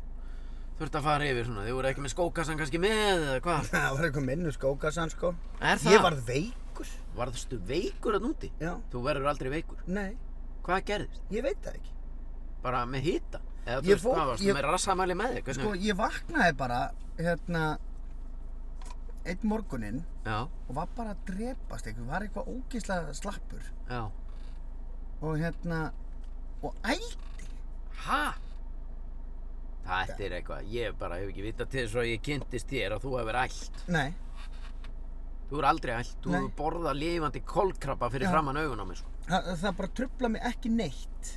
[0.78, 1.64] þurfti að fara yfir svona.
[1.66, 3.68] Þið voru ekki með skókassan kannski með eða hvað?
[3.72, 5.32] Það var eitthvað minnu skókasan, sko.
[5.60, 5.92] Er það?
[5.96, 6.90] Ég varð veikur.
[7.16, 8.50] Varðstu veikur að núti?
[8.60, 8.72] Já.
[8.92, 9.82] Þú verður aldrei veikur.
[9.88, 10.16] Nei,
[10.66, 11.22] Hvað gerðist?
[11.30, 11.92] ég veit það ekki.
[12.66, 13.40] Bara með hýta?
[13.66, 15.48] Eða þú veist hvað, varstu ég- með rassamæli með þig?
[15.56, 16.80] Sko, ég vaknaði bara,
[17.18, 17.62] hérna,
[19.26, 24.02] einn morguninn Já, og var bara að drepast eitthvað, var eitthvað ógeðslega slappur já.
[25.22, 25.80] og hérna,
[26.62, 27.48] og ældi.
[28.06, 28.20] Ha?
[29.86, 33.04] Þetta er eitthvað, ég bara hef ekki vitað til þess að ég kynntist þér að
[33.06, 33.82] þú hefur ælt.
[33.94, 34.08] Nei,
[35.46, 36.46] Þú hefur aldrei ælt, þú Nei.
[36.58, 38.32] borðað lifandi kolkrabba fyrir Já.
[38.34, 39.12] framann augun á mig, sko.
[39.28, 41.28] það, það bara trubla mig ekki neitt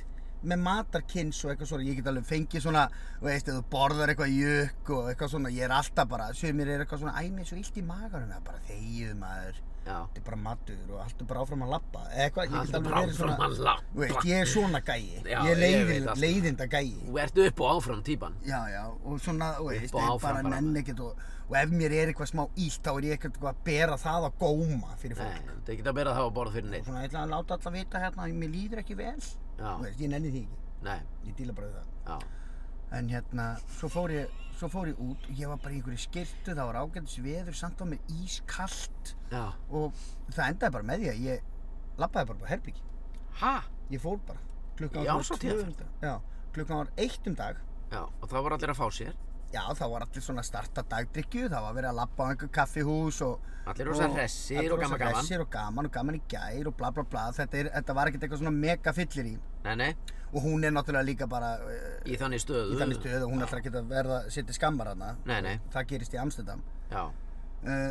[0.42, 2.82] með matarkynns og eitthvað svona, ég get alveg fengið svona,
[3.22, 6.82] veist, ef þú borðar eitthvað jökk og eitthvað svona, ég er alltaf bara, sumir er
[6.82, 9.60] eitthvað svona, æ, mér er svo illt í maganum, það er bara þegið maður.
[9.84, 11.70] Þetta er bara matur og allt er bara áfram að
[12.10, 15.50] eða eitthvað, ég get alveg verið svona, veist, ég er svona gæi, Já, ég er
[15.50, 16.20] ég veit leiðin, allt.
[16.24, 16.90] leiðinda gæi.
[17.06, 18.36] Þú ert upp og áfram típan.
[18.46, 21.94] Já, já, og svona, veist, og ég áfram bara nenni ekkert og, og ef mér
[22.00, 25.24] er eitthvað smá illt, þá er ég ekkert að bera það að góma fyrir Nei,
[25.24, 25.48] fólk.
[25.54, 26.84] þetta er ekki að bera það á borð fyrir Og neitt.
[26.90, 30.12] svona, ég ætla að láta alla vita hérna að mér líður ekki vel, veist, ég
[30.12, 32.28] nenni því ekki, nei, ég díla bara við það.
[32.92, 33.44] En hérna,
[33.78, 36.66] svo fór ég, svo fór ég út og ég var bara í einhverju skirtu, það
[36.72, 39.44] var ágætis veður, samt var mér ískallt Já.
[39.70, 39.94] og
[40.34, 41.44] það endaði bara með því að ég
[42.02, 42.82] labbaði bara á herbyggi.
[43.40, 43.54] Ha?
[43.94, 44.42] Ég fór bara.
[44.80, 45.74] Klukkan Í var árshátíðarferð?
[45.76, 46.08] tvö um dag.
[46.08, 46.14] Já,
[46.56, 47.60] klukkan var eitt um dag.
[47.90, 49.14] Já, og það voru allir að fá sér.
[49.50, 52.50] Já, þá var allir svona að starta dagdrykkju, það var verið að labba á einhver
[52.54, 53.46] kaffihús og...
[53.70, 55.16] Allir rosa hressir og gaman gaman.
[55.18, 57.24] Hressir og gaman og gaman í gær og bla bla bla.
[57.34, 59.34] Þetta, er, þetta var ekkert eitthvað svona mega fyllir í.
[59.66, 59.90] Nei, nei,
[60.30, 62.76] Og hún er náttúrulega líka bara uh, í þannig stöðu.
[62.76, 65.16] í þannig stöðu og hún ætlar ekki að verða sitt skammar hana.
[65.26, 65.56] Nei, nei.
[65.74, 66.62] Það gerist í Amsterdam.
[66.92, 67.08] Já,
[67.60, 67.90] Uh,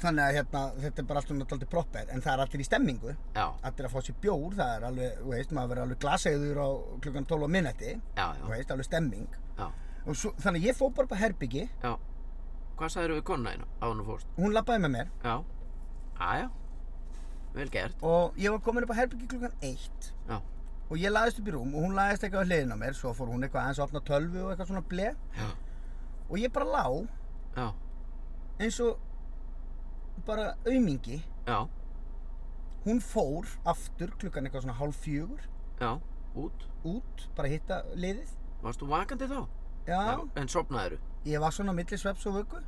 [0.00, 3.10] þannig að hérna, þetta er bara alltaf proper, en það er allir í stemmingu.
[3.36, 6.68] já, Allir að fá sér bjór, það er alveg, veist, maður verður alveg glaseigður á
[7.04, 7.90] klukkan 12 á minnetti.
[8.16, 9.28] já, já, veist, alveg stemming.
[9.58, 11.92] já, Og svo, þannig að ég fór bara upp á herbyggi, já.
[12.78, 14.26] Hvað sagðir við konuna einu á hennu fórst?
[14.38, 15.10] hún labbaði með mér.
[15.22, 15.34] Já,
[16.18, 16.48] aðja,
[17.54, 18.02] vel gert.
[18.02, 20.38] og ég var komin upp á herbyggi klukkan 1 Já,
[20.90, 22.96] og ég laðist upp í rúm og hún laðist eitthvað á hliðin á mér.
[22.98, 25.48] Svo fór hún eitthvað aðeins að opna tölvu og eitthvað svona ble já,
[26.30, 26.84] og ég bara lá.
[27.56, 27.68] Já,
[28.58, 28.98] eins og
[30.26, 31.22] bara aumingi.
[31.46, 31.68] Já,
[32.84, 35.46] hún fór aftur klukkan eitthvað svona hálf fjögur.
[35.78, 35.98] Já,
[36.34, 36.68] út.
[36.84, 38.30] út, bara hitta liðið.
[38.62, 39.44] Varstu vakandi þá?
[39.86, 40.98] Já, En sopnaðiru?
[41.24, 42.62] ég var svona milli sveps og vöggu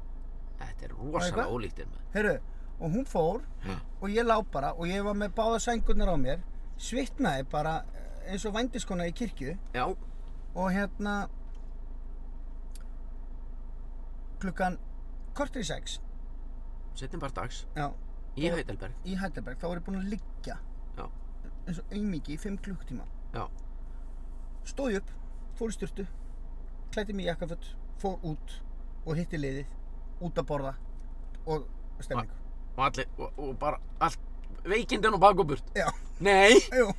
[0.58, 2.02] Þetta er rosalega ólíktir með.
[2.14, 2.34] Heyrðu,
[2.80, 6.16] og hún fór Já, og ég lá bara og ég var með báða sængurnar á
[6.16, 6.42] mér
[6.78, 9.56] svitnaði bara eh, eins og vændiskona í kirkju.
[9.74, 9.84] Já,
[10.54, 11.28] og hérna
[14.40, 14.78] klukkan
[15.34, 15.98] kortur í sex.
[16.94, 17.64] Setjum bara dags.
[17.76, 17.90] já,
[18.36, 18.94] Í Heidelberg.
[19.06, 20.56] í Heidelberg þá var ég búinn að liggja.
[20.98, 21.04] Já,
[21.66, 23.44] eins og auðmiki í 5 klukktíma já,
[24.66, 25.10] stóð ég upp,
[25.58, 26.06] fór í styrtu
[26.94, 27.66] klætti mig í jakkaföt,
[28.02, 28.54] fór út
[29.04, 29.72] og hitti liðið,
[30.24, 30.74] út að borða
[31.46, 31.66] og
[32.00, 32.30] stemning
[32.76, 34.18] og allir, og, og bara allt,
[34.66, 35.74] veikindin og bak og burt.
[35.76, 35.86] já,
[36.24, 36.54] Nei!
[36.72, 36.92] jú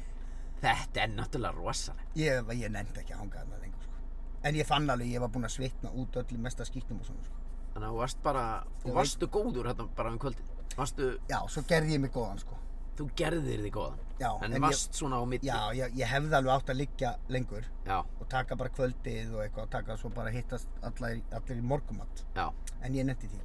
[0.65, 2.05] Þetta er náttúrulega rosalega.
[2.17, 3.97] ég, ég nefndi ekki að hanga þarna lengur sko.
[4.43, 7.10] en ég fann alveg, ég var búinn að svitna út öll í mesta skýtnum og
[7.10, 7.41] svona sko.
[7.73, 8.43] Þannig að þú varst bara,
[8.84, 10.47] þú varstu góður hérna bara um kvöldin.
[10.77, 12.55] Varstu, já, svo gerði ég mig góðan sko.
[12.97, 13.97] Þú gerðir þig góðan.
[14.19, 15.47] já, En, ég, varst svona á milli.
[15.49, 19.41] já, ég, ég hefði alveg átt að liggja lengur Já, og taka bara kvöldið og
[19.43, 22.49] eitthvað og taka svo bara hittast allir, allir í morgumatt já,
[22.81, 23.41] en ég nefndi því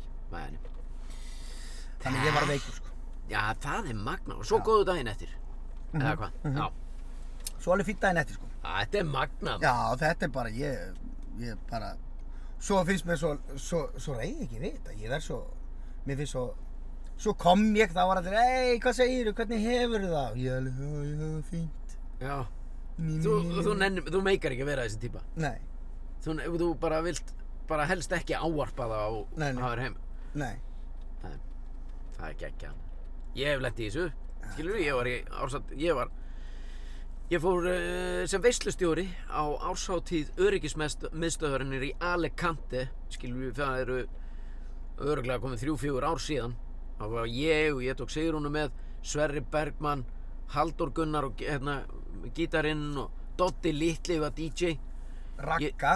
[2.01, 2.87] þannig ég var veikur sko.
[3.31, 4.37] Já, það er magna.
[4.41, 5.33] Og svo góðu daginn eftir.
[5.93, 6.33] Mhm, Eða hvað?
[6.45, 6.57] mhm.
[6.57, 6.71] Já.
[7.61, 8.47] svo alveg fýtt daginn eftir sko.
[8.63, 9.59] Þetta er magna.
[9.61, 10.97] já, þetta er bara ég,
[11.39, 11.97] ég bara
[12.61, 15.39] svo finnst mér svo, svo, svo reyði ekki við þetta ég verð svo,
[16.07, 16.55] mér finnst svo
[17.21, 20.39] svo kom ég, þá var allir, ei, hvað segirðu, hvernig hefur það?
[20.41, 21.97] Ég alveg, já, hefur fínt.
[22.21, 22.39] Já.
[23.01, 23.65] Ný, Þú, ný, ný.
[23.65, 25.23] þú, nenni, þú meikar ekki að vera þessi típa.
[25.41, 25.59] Nei,
[26.25, 27.31] Þú, þú bara vilt,
[27.69, 29.11] bara helst ekki ávarpa það á
[29.65, 29.95] hafður heim.
[30.35, 30.57] nei,
[31.23, 31.37] Nei,
[32.17, 32.73] það er geggja.
[33.39, 34.09] Ég hef lent í þessu.
[34.55, 36.09] Skilur ég var í ársat, ég var,
[37.31, 42.89] ég fór uh, sem veislustjóri á ársháttíð öryggismiðstöðurinnir í Alicante.
[43.13, 43.99] Skilur við, það eru
[45.01, 46.57] öruglega komið þrjú, fjögur ár síðan.
[47.01, 48.71] Það var ég og ég tók Sigrúnu með,
[49.03, 50.05] Sverri Bergmann,
[50.53, 51.79] Haldur Gunnar og hérna,
[52.37, 53.11] gítarinn og
[53.41, 54.75] Dotti Litli var DJ.
[55.41, 55.95] Ragga.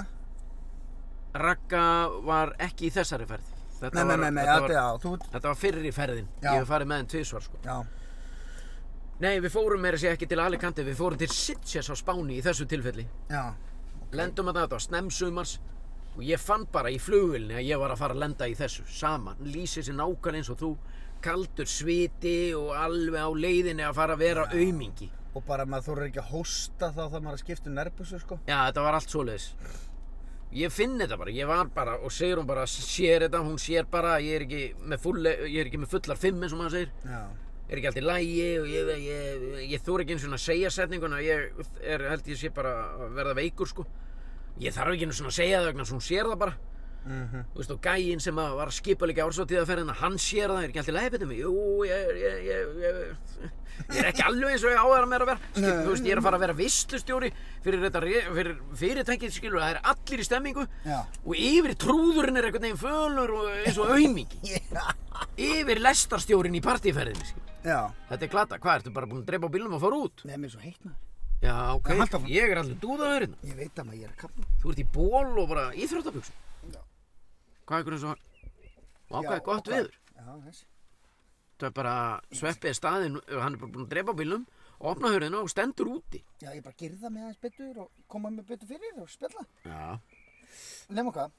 [1.34, 1.82] Ragga
[2.24, 3.50] var ekki í þessari ferð.
[3.80, 6.28] Þetta Nei, var- nei, nei, þetta var- þú, Þetta var fyrri ferðin.
[6.40, 6.52] Já.
[6.54, 7.86] Ég hef farið með henn tvisvar sko.
[9.20, 12.42] Nei, við fórum meira segja ekki til Alicante, við fórum til Sitges á Spáni í
[12.42, 13.06] þessu tilfelli.
[13.28, 13.54] já,
[14.12, 15.58] Lendum að þetta var snemsumars
[16.14, 18.84] og ég fann bara í flugvilni að ég var að fara að lenda í þessu
[18.90, 19.40] saman.
[19.42, 20.70] Lýsir sér nákvæmlega eins og þú,
[21.24, 25.10] kaldur sviti og alveg á leiðinni að fara að vera aumingi.
[25.34, 28.36] og bara maður þurfur ekki að hósta þá þarf maður að skipta um nærbussu, sko.
[28.46, 29.46] Já, þetta var allt svoleiðis.
[30.54, 33.88] Ég finn þetta bara, ég var bara og segir hún bara, sér þetta, hún sér
[33.90, 36.94] bara, ég er ekki með, full, er ekki með fullar fimm eins og maður segir.
[37.10, 37.24] Já,
[37.66, 40.44] er ekki allt í lægi og ég, ég, ég, ég þór ekki eins og að
[40.44, 43.86] segja setninguna ég er, held ég sé bara að verða veikur sko
[44.62, 46.56] ég þarf ekki og að segja það vegna hún sér það bara
[47.04, 47.42] Mhm.
[47.52, 50.96] Þú veist, og gæinn sem að var skipuleika ársóttíðaferðina, hann sér það, er ekki alltaf
[50.96, 51.40] leiðbyrðum mig?
[51.42, 55.30] Jú, ég, ég, ég, ég, er ekki alveg eins og ég áður að mér að
[55.32, 55.50] vera.
[55.58, 57.30] Þú veist, ég er að fara að vera visslustjóri
[57.66, 57.84] fyrir,
[58.38, 60.98] fyrir fyrirtækið, skilur, það er allir í stemmingu Já.
[61.04, 64.60] og yfir trúðurinn er einhvern veginn fölur og eins og aumingi.
[65.52, 67.34] Yfir lestarstjórin í partíferðinni.
[68.08, 70.24] Þetta er glata, hvað, ertu bara búin að drepa á bílnum og fara út?
[70.24, 70.38] Nei,
[71.44, 72.26] Já, ok, áfram.
[72.32, 73.34] ég er allir dúðaðurinn.
[73.44, 74.46] Ég veit að maður, ég er að kapna.
[74.62, 76.38] Þú ert í ból og bara íþróttabjöksum.
[76.72, 76.80] Já.
[77.68, 78.22] Hvað ykkur eins og...
[79.10, 79.98] Vá, Já, hvað er gott og hvað- viður?
[80.14, 80.64] Já, þessi.
[81.58, 81.94] Það er bara
[82.34, 84.46] sveppið staðinn, hann er bara búinn að drepa á bílnum,
[84.90, 86.22] opna hörðina og stendur úti.
[86.42, 89.44] Já, ég bara gerði það með aðeins betur og koma með betur fyrir og spjalla.
[89.68, 89.84] Já.
[90.88, 91.36] Nefnum hvað?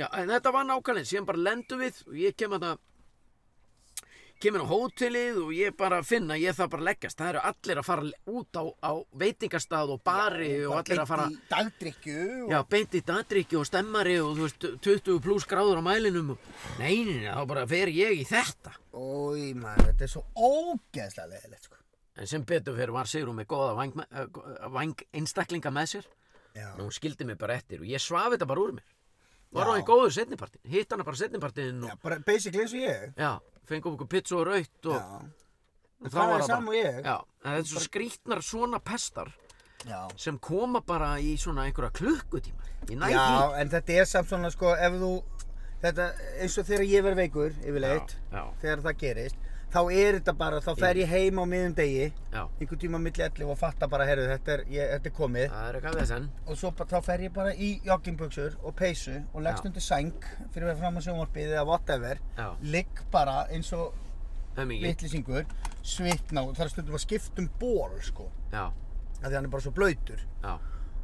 [0.00, 2.80] Já, en þetta var nákvæmlega, síðan bara lendum við og ég kem að það,
[4.40, 7.18] kemur á hótelið og ég bara finna, ég þarf bara að leggjast.
[7.20, 11.26] Það eru allir að fara út á, á veitingastað og bari og allir að fara,
[11.28, 12.54] Beint í dagdrykju og...
[12.54, 16.48] já, í stemmari og þú veist, 20 pluss gráður á mælinum og,
[16.80, 18.72] nei, nei, nei, þá bara fer ég í þetta.
[18.96, 21.80] Ói, maður, þetta er svo ógeðslega leðilegt, sko.
[22.20, 26.08] En sem betur fyrir var Sigrún með góða væng, uh, væng einstaklinga með sér
[26.56, 26.72] Já.
[26.74, 28.88] og hún skildi mig bara eftir og ég svaf þetta bara úr mér.
[29.50, 29.70] Var Já.
[29.72, 33.14] hann góður setnipartin, hitt hana bara setnipartin Já, og basically eins og ég.
[33.16, 33.32] já,
[33.70, 35.28] fengum okkur pizza og raut og,
[36.00, 36.98] og það sama og ég.
[37.04, 39.30] Já, en þetta er svo skrítnar svona pestar
[39.86, 40.00] Já.
[40.20, 42.72] sem koma bara í svona einhverja klukkutíma.
[43.10, 43.28] Já,
[43.60, 45.12] en þetta er samt svona, sko, ef þú,
[45.84, 46.10] þetta,
[46.40, 48.16] eins og þegar ég verð veikur, yfirleitt,
[48.60, 52.80] þegar það gerist, þá er þetta bara, þá fer ég heim á miðum degi, einhvern
[52.82, 55.46] tíma milli 11 og fatta bara, herru, þetta er, ég, þetta er komið.
[55.54, 56.28] það er eitthvað þess enn.
[56.46, 60.12] Og svo þá fer ég bara í joggingbuxur og peysu og leggst undir sæng
[60.50, 62.20] fyrir að vera fram á sjónvarpið eða whatever.
[62.38, 62.48] Já.
[62.62, 63.94] Ligg bara eins og
[64.82, 65.46] vittlisingur,
[65.86, 68.26] svitna og það er stundum að skipta um ból, sko.
[68.52, 68.66] Já,
[69.20, 70.20] Af því hann er bara svo blöytur.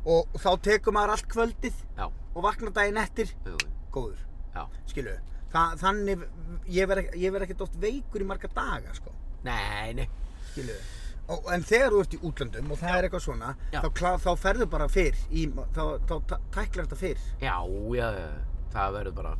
[0.06, 3.32] Og þá tekur maður allt kvöldið já, og vaknar daginn eftir,
[3.92, 4.18] góður.
[4.54, 4.66] já.
[5.56, 6.22] Skilu, Þa, þannig,
[6.76, 9.12] ég verð ekkert oft veikur í marga daga, sko.
[9.46, 10.06] Nei, nei.
[10.52, 10.76] Skilu.
[11.32, 13.80] Og, en þegar þú ert í útlöndum og það er eitthvað svona, Já.
[13.82, 16.14] þá, þá ferðu bara fyrr, í, þá, þá
[16.54, 17.24] tæklar þetta fyrr.
[17.42, 17.56] Já,
[17.96, 18.10] já,
[18.74, 19.32] það verður bara...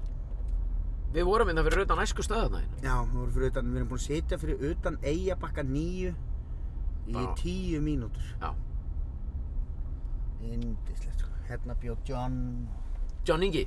[1.15, 2.81] Við vorum inn það fyrir utan æsku stöðuna hérna.
[2.83, 6.11] Já, við vorum fyrir utan, við erum búin að sitja fyrir utan Eyjabakka nýju
[7.07, 8.27] í tíu mínútur.
[8.43, 8.51] Já.
[10.51, 11.31] Indislegt, sko.
[11.47, 12.41] Hérna bjóð John,
[13.27, 13.63] John Ingi.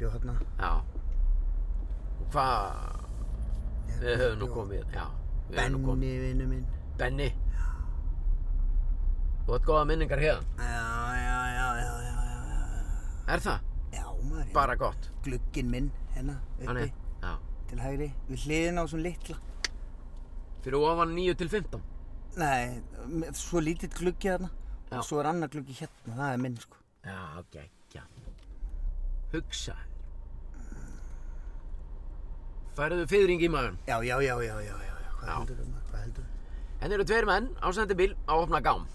[0.00, 0.34] bjóð hérna.
[0.58, 0.72] Já.
[2.30, 2.98] Hvað...
[3.90, 5.06] hérna Við höfum nú komið, já.
[5.50, 6.66] Benni, vinnu minn.
[7.00, 7.26] Benni.
[9.46, 10.62] Þú átt góða minningar hérna.
[10.62, 10.84] Já,
[11.18, 13.34] já, já, já, já, já, já.
[13.34, 13.66] Er það?
[13.96, 14.52] Já, maður.
[14.54, 15.10] Bara gott.
[15.26, 17.32] Glugginn minn, hérna, uppi, Þannig, já.
[17.72, 19.38] til hægri, við hliðina á svona litla.
[20.62, 21.84] Fyrir ofan 9 til 15.
[22.38, 24.30] Nei, svo lítill gluggi.
[24.30, 24.98] Já.
[25.00, 26.78] Og svo er annar gluggi hérna, það er minn, sko.
[27.02, 27.20] Já,
[27.50, 28.06] geggja.
[29.34, 29.74] Hugsa.
[32.80, 33.74] Færðu fyrring í maður.
[33.88, 35.10] Já, já, já, já, já, já, já.
[35.20, 36.78] Hvað heldur þú, maður, hvað heldur þú?
[36.80, 38.86] Henni eru tveir menn á sendi bíl á opna gám.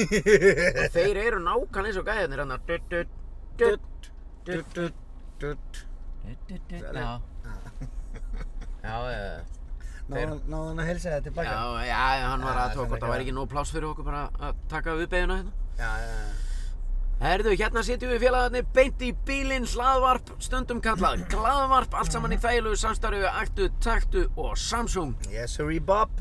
[0.80, 3.14] og þeir eru nákvæmlega eins og gæðinir hann að dutt, dutt,
[3.60, 4.10] dutt,
[4.48, 4.98] dutt, dutt,
[5.40, 5.80] Dutt.
[6.26, 7.20] dutt, dutt, já.
[8.80, 9.22] Já, já,
[10.10, 11.54] Náðu hann að helsa þetta tilbaka?
[11.86, 14.62] já, já, hann var að tóka, það var ekki nóg pláss fyrir okkur bara að
[14.72, 15.52] taka uppeyðuna hérna.
[15.78, 16.49] Já, já, já.
[17.20, 22.38] Herðu, hérna sitjum við félagarnir beint í bílinn, hlaðvarp, stundum kallað glaðvarp, allt saman í
[22.40, 25.12] þægilegu samstarfi við Aktu, Taktu og Samsung.
[25.28, 26.14] Yes, sirree, Bob.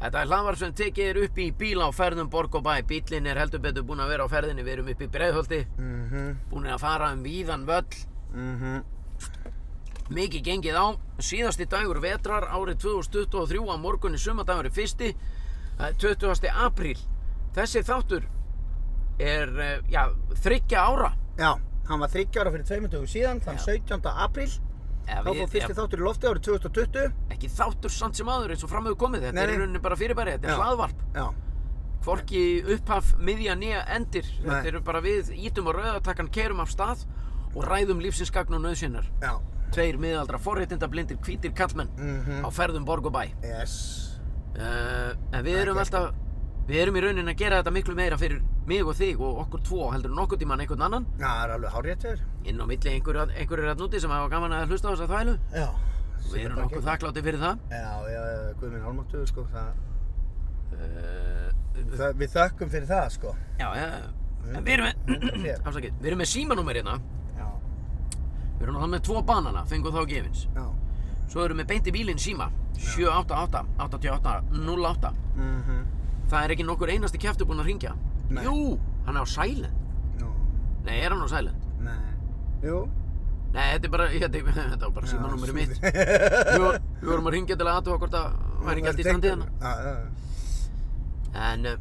[0.00, 2.80] Þetta er hlaðvarp sem tekið er upp í bíl á ferðum Borg og Bæ.
[2.88, 6.34] Bílinn er heldur betur búinn að vera á ferðinni, við erum upp í Breiðholti, Mhm,
[6.48, 7.92] búin að fara um víðan völl,
[8.32, 8.82] mhm.
[10.08, 10.86] mikið gengið á.
[11.20, 15.14] Síðasti dagur vetrar árið 2023 á morgunni sumadagur er fyrsti,
[15.76, 16.48] það er 20.
[16.48, 16.98] apríl.
[17.52, 18.24] Þessi þáttur
[19.22, 20.04] er, eh, já,
[20.42, 21.12] þryggja ára.
[21.38, 21.54] Já,
[21.88, 24.10] hann var 30 ára fyrir tveimur dögum síðan, þann 17.
[24.26, 24.50] apríl.
[25.02, 27.12] Þá fór fyrsti þáttur í lofti árið 2020.
[27.34, 29.80] ekki þáttur samt sem aður eins og fram hefur komið þetta Nei, er í rauninni
[29.82, 31.24] bara fyrirbæri, þetta er hlaðvarp Já,
[32.04, 32.42] hvorki
[32.74, 34.68] upphaf, miðja, nýja, endir þetta Nei.
[34.70, 37.02] eru bara við ítum á rauðatakkan keirum af stað
[37.54, 39.32] og ræðum lífsins gagn og nöðsynnar já.
[39.74, 42.44] tveir miðaldra forréttinda blindir hvítir kallmenn Mhm.
[42.46, 44.18] á ferðum borg og bæ Yes.
[44.56, 46.14] uh, en við erum alltaf
[46.72, 49.62] við erum í rauninni að gera þetta miklu meira fyrir mig og þig og okkur
[49.66, 52.20] tvo heldur en nokkuð tíman einhvern annan Já, það er alveg hárrétt þér.
[52.48, 55.34] inn á milli einhverju einhverju rætt núti sem hafa gaman að hlusta á þessa þvælu
[55.52, 55.66] Já.
[56.32, 58.22] við erum nokkuð þakklátti fyrir það Já, já,
[58.60, 59.44] guð minn álmáttuður, sko.
[59.52, 59.72] Það,
[60.78, 61.48] uh,
[61.98, 63.34] það, við þökkum fyrir það, sko.
[63.60, 63.88] Já, já,
[64.56, 64.94] en við erum með,
[65.68, 66.94] afsakið, við erum með símanúmer hérna,
[67.36, 67.48] Já,
[68.58, 70.46] við erum náttúrulega með tvo banana, fengum þá gefins.
[70.56, 70.64] já.
[71.32, 75.12] Svo erum við beint í bílinn síma, 788 88 08.
[75.38, 75.82] Mhm.
[76.30, 77.92] Það er ekki nokkur einasti kjæftur búinn að ringja.
[78.32, 78.42] Nei.
[78.46, 79.78] Jú, hann er á silent.
[80.20, 80.30] Nú,
[80.86, 81.66] Nei, er hann á silent?
[81.82, 81.98] nei.
[82.64, 82.80] Jú.
[83.52, 84.42] Nei, þetta er bara, þetta,
[84.72, 85.74] þetta var bara símanúmerið mitt.
[85.82, 88.36] Já, Við, vor, við vorum að ringja til að aðtóa hvort það
[88.68, 89.48] væri allt í standi hérna.
[89.60, 90.06] Já, já, já.
[91.42, 91.76] En uh,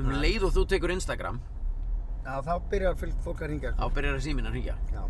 [0.00, 1.40] um leið og þú tekur Instagram,
[2.26, 3.70] Já, þá byrjar fólk að ringja.
[3.78, 4.74] þá byrjar að síminn að ringja.
[4.92, 5.02] Já.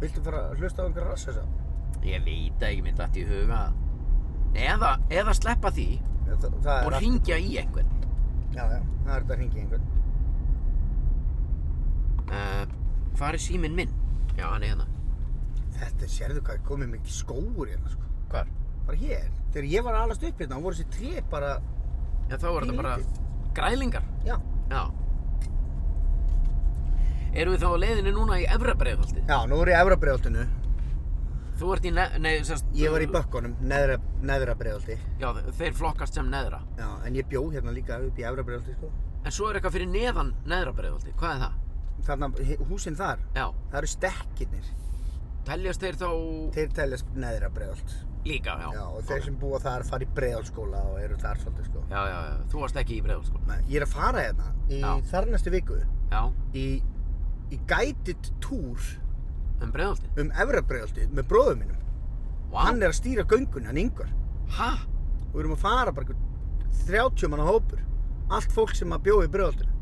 [0.00, 1.48] Viltu fara að hlusta á einhverja rass þess að?
[2.08, 3.58] Ég veit ekki, mitt allt í huga.
[4.56, 5.86] Eða, eða sleppa því
[6.28, 7.94] Það, það og ringja í einhvern.
[8.54, 9.88] Já, já, það er þetta að ringja í einhvern.
[12.28, 12.64] Uh,
[13.16, 13.92] hvað er síminn minn?
[14.36, 14.86] Já, hann er hérna.
[15.78, 18.12] Þetta er, sérðu hvað, komið mikið skóur hérna, sko.
[18.32, 18.52] Hvar?
[18.88, 19.26] Bara hér.
[19.54, 21.50] Þegar ég var að alast upp hérna, þá voru þessi tré bara,
[22.28, 22.96] Já, þá er þetta bara
[23.56, 24.08] grælingar.
[24.26, 24.36] já.
[24.68, 24.82] Já.
[27.38, 29.24] Erum við þá á leiðinni núna í Efra breiðholtið?
[29.28, 30.44] Já, nú er ég í Efrabreyðoltinu.
[31.58, 32.64] Þú ert í, ne nei, sérst...
[32.78, 34.94] Ég var í bökkunum, neðra, neðra breyðolti.
[35.18, 36.60] Já, þeir flokkast sem neðra.
[36.78, 38.90] Já, en ég bjó hérna líka upp í Efrabreyðolti, sko.
[39.26, 41.14] En svo er eitthvað fyrir neðan neðra breiðholtið.
[41.18, 41.52] Hvað er það?
[42.06, 42.28] Þarna,
[42.68, 43.46] húsinn þar, Já.
[43.72, 44.64] það eru stekkirnir.
[45.48, 46.08] Teljast þeir þá
[46.54, 47.90] Þeir teljast neðra breyðolt.
[48.28, 48.68] líka, já.
[48.74, 51.80] Já, og þeir sem búa þar fara í breyðolskóla og eru þar svolítið, sko.
[51.90, 52.36] Já, já, já.
[52.52, 53.46] Þú varst ekki í breiðholtskóla.
[53.48, 53.80] Nei, Ég
[59.62, 60.20] um breiðholtið.
[60.22, 61.80] um Efrabreyðolti með bróðum mínum.
[62.52, 62.60] Vá.
[62.66, 64.12] Hann er að stýra göngunni, hann yngvar.
[64.58, 64.70] Hæ?
[65.28, 66.24] Og við erum að fara bara einhvern
[66.88, 67.82] 30 manna hópur.
[68.30, 69.74] Allt fólk sem að bjóða í breyðoltinu.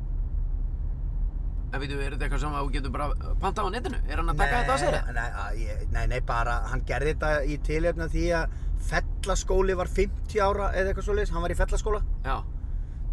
[1.74, 3.06] En veitu, er þetta eitthvað sem að þú getur bara
[3.42, 3.98] pantað á netinu?
[4.06, 4.98] Er hann að taka þetta að sér?
[5.16, 8.54] Nei, nei, nei, bara hann gerði þetta í tilefna því að
[8.86, 12.02] fellaskóli var 50 ára eða eitthvað svoleiðis, hann var í fellaskóla.
[12.24, 12.36] Já.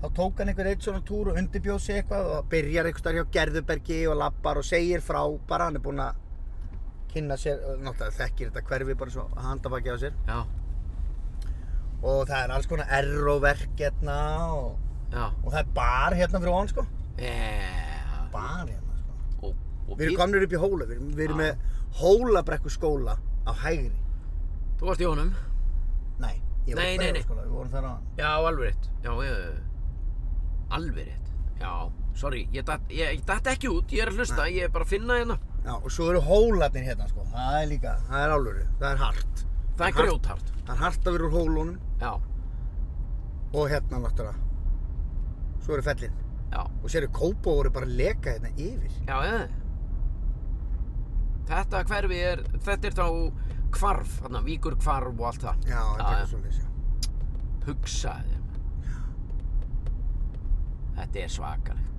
[0.03, 3.17] Þá tók hann einhver eitt svona túr og undirbjóð sig eitthvað og byrjar einhvers þar
[3.17, 6.21] hjá Gerðubergi og lappar og segir frá bara hann er búinn að
[7.13, 10.13] kynna sér, náttúrulega þekkir þetta hverfi bara svo að handabaki á sér.
[10.27, 10.39] Já.
[12.03, 14.17] Og það er alls konar erróverk hérna
[14.57, 14.73] og,
[15.13, 15.29] Já.
[15.43, 16.85] og það er bar hérna fyrir ofan sko.
[17.17, 18.25] Já.
[18.33, 19.15] Bar hérna sko.
[19.47, 19.53] Og,
[19.87, 21.43] og Við erum bíll- komnir upp í hóla, við erum, við erum Já.
[21.45, 23.15] með hólabrekku skóla
[23.47, 23.93] á hægri.
[24.79, 25.31] Þú varst í honum?
[26.19, 26.35] Nei,
[26.67, 27.21] ég var Nei, í nei, nei.
[27.21, 27.93] Breiðholtsskóla, við vorum þar á.
[28.17, 28.89] Já, alveg rétt.
[29.03, 29.61] Já, ég...
[30.73, 31.31] Alveg rétt.
[31.63, 31.71] Já,
[32.19, 34.83] sorry, ég datt, ég, ég datt ekki út, ég er að hlusta, ég er bara
[34.83, 35.37] að finna hérna.
[35.63, 38.97] Já, og svo eru hólarnir hérna sko, það er líka, það er alvöru, það er
[39.03, 39.43] hart.
[39.77, 39.99] Það er Hart.
[40.01, 40.49] grjóthart.
[40.65, 42.11] Það er hart að vera úr hólunum Já,
[43.53, 44.35] og hérna náttúrulega.
[45.63, 46.13] Svo eru fellin.
[46.51, 48.91] já, Og séru kópó voru bara að leka hérna yfir.
[49.07, 49.47] já, já.
[51.47, 53.07] Þetta hverfi er, þetta er þá
[53.79, 55.55] hvarf, þarna, víkur hvarf og allt það.
[55.67, 56.05] Já, þetta Já, er já.
[56.13, 56.67] eitthvað svolítið, já.
[57.65, 58.39] Hugsaði þér.
[60.97, 61.92] Þetta er svakalegt.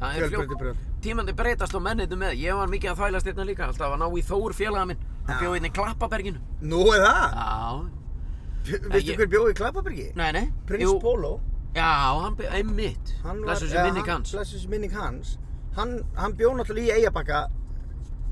[0.00, 0.76] Það er brjóti.
[1.04, 2.32] tímandi breytast og mennið með.
[2.40, 4.98] Ég var mikið að þvælast hérna líka, alltaf að ná í Þór félaga minn.
[5.26, 5.40] Hann Já.
[5.42, 6.40] bjóð hérna í Klappaberginu.
[6.62, 7.34] Nú er það?
[7.34, 10.06] Já, Veistu ég- hver bjóði í Klappabergi?
[10.16, 10.52] nei, nei.
[10.66, 11.40] Prins Jú, Pólo.
[11.74, 13.14] Já, hann bjóð, einmitt.
[13.22, 14.32] Hann var- Blessu ja, sem minning hann- hans.
[14.32, 15.38] Blessuð sem minning hans.
[15.76, 17.48] Hann, hann bjó náttúrulega í Eyjabakka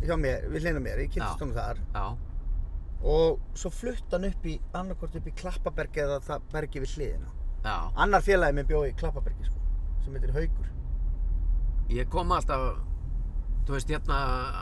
[0.03, 1.77] hjá mér, við hlina mér, ég kynntist honum þar.
[1.95, 2.17] Já,
[3.01, 7.29] Og svo flutt hann upp í, annarkort upp í Klappaberg eða það bergi við hliðina.
[7.65, 7.93] já.
[7.97, 9.55] Annar félagi minn bjó í Klappabergi sko,
[10.05, 10.67] sem heitir Haugur.
[11.89, 12.79] Ég kom alltaf,
[13.67, 14.19] þú veist, hérna,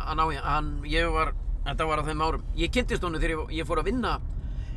[0.07, 1.33] að ná í, hann, ég var,
[1.66, 2.45] þetta var á þeim árum.
[2.59, 4.12] Ég kynntist honum þegar ég, ég fór að vinna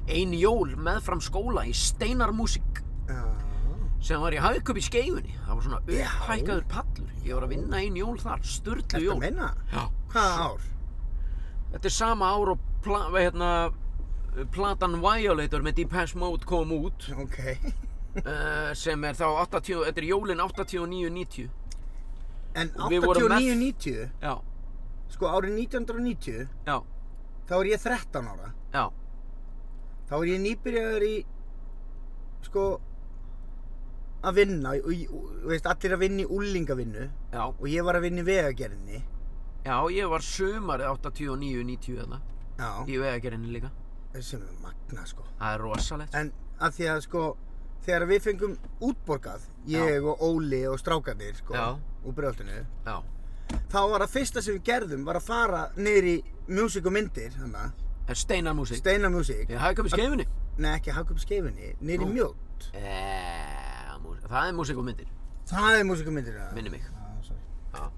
[0.10, 2.80] ein jól meðfram skóla í Steinarmúsík
[3.10, 3.20] Já.
[4.02, 5.36] sem var í Haukup í skeifunni.
[5.46, 6.08] Það var svona Já.
[6.10, 7.12] upphækkaður pallur.
[7.26, 9.20] Ég var að vinna ein jól þar, Þetta jól.
[9.22, 9.52] meina?
[9.74, 9.84] Já.
[10.10, 10.66] Hvaða ár?
[11.76, 13.52] Þetta er sama ár og pla, hérna,
[14.56, 17.38] platan Violator með Depeche Mode kom út Ok.
[18.26, 21.50] uh, sem er þá 80, þetta er jólin 89-90.
[22.56, 24.34] En Og við vorum með- 89-90, Já,
[25.10, 26.78] sko árið 1990, já,
[27.48, 28.54] þá er ég 13 ára.
[28.74, 28.90] já,
[30.10, 31.26] Þá er ég nýbyrjaður í,
[32.42, 32.82] sko,
[34.24, 37.44] að vinna, og, og, veist, allir að vinna í úlingavinnu já.
[37.46, 39.04] og ég var að vinna í vegagerðinni.
[39.66, 42.22] Já, ég var sumarið 89-90 þarna
[42.58, 43.70] Já, í vegagerðinni líka.
[44.20, 45.24] sem er magna, sko.
[45.40, 46.16] Það er rosalegt.
[46.16, 47.24] En að því að, sko,
[47.86, 51.78] þegar við fengum útborgað, ég og Óli og strákarnir, sko, Já.
[52.06, 52.96] Úr brjóðaltinu, Já,
[53.74, 56.16] þá var það fyrsta sem við gerðum var að fara niður í
[56.48, 57.34] music og myndir,
[58.10, 58.78] Steinar músík.
[58.82, 60.26] Steina Music, Ég hafði komið skeifinni.
[60.58, 62.70] nei ekki Hagkaup skeifinni, niður í mjótt.
[62.74, 63.92] Eh,
[64.30, 65.08] það er músík og myndir,
[65.50, 66.82] Það er music og myndir, minni mig.
[67.74, 67.90] Já.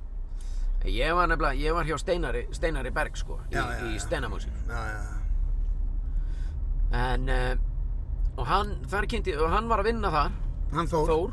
[0.85, 3.99] Ég var nefnilega, ég var hjá Steinari, Steinari Berg sko, í, Já, já, í.
[4.67, 5.01] Já, já,
[6.91, 7.55] En, uh,
[8.37, 8.75] og hann,
[9.07, 10.31] kynnti, og hann var að vinna þar,
[10.73, 11.31] hann Þór, Þór.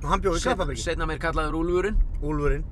[0.00, 1.96] Og hann bjóði Klappabergi, Setna mér kallaður Úlfurinn.
[2.24, 2.66] Úlfurinn.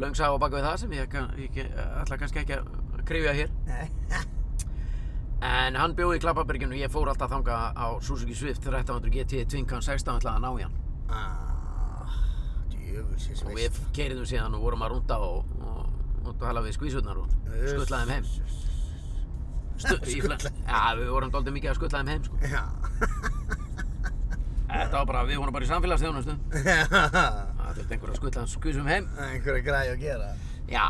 [0.00, 2.68] Löng sá á bak við það sem ég, ég, ætla kannski ekki að
[3.08, 3.56] krifja hér.
[5.40, 9.46] En hann bjóði í Klappaberginu og ég fór alltaf þanga á Suzuki Swift 1300 GT
[9.48, 10.74] Twinkan 16 ætlaði að ná í hann.
[11.08, 12.18] Ah,
[12.74, 15.80] djöfulsins Og við keiriðum síðan og vorum að rúnda og, og,
[16.26, 18.30] og tala við skvísurnar og skuttla þeim heim.
[19.80, 20.36] Skutla.
[20.68, 23.36] Já, við vorum doldið mikið að skuttla þeim heim, sko.
[24.70, 26.34] Þetta var bara, við vorum bara í samfélagsþjónustu.
[27.00, 29.08] Það þurfti einhver að skuttla skvísum heim.
[29.26, 30.28] Einhverja græði að gera.
[30.70, 30.84] Já,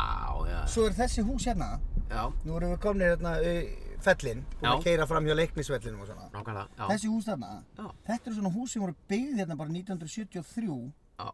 [0.49, 1.69] já, Svo er þessi hús hérna.
[2.11, 3.55] já, Nú erum við komnir hérna í
[4.01, 4.43] fellin.
[4.59, 6.27] Búin að keira fram hjá leiknisvellinum og svona.
[6.33, 6.85] nákvæmlega, já.
[6.91, 7.87] Þessi hús þarna, Já.
[8.07, 10.77] þetta eru svona hús sem voru byggð hérna bara 1973
[11.21, 11.27] Já,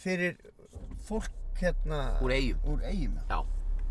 [0.00, 0.36] fyrir
[1.08, 1.30] fólk
[1.60, 2.60] hérna úr eigum.
[2.74, 3.16] úr eigum.
[3.28, 3.40] Já,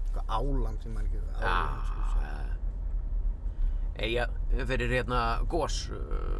[0.10, 2.59] Hvað áland sem maður ekki.
[4.06, 4.26] Eiga
[4.70, 5.20] fyrir hérna
[5.52, 5.78] gós,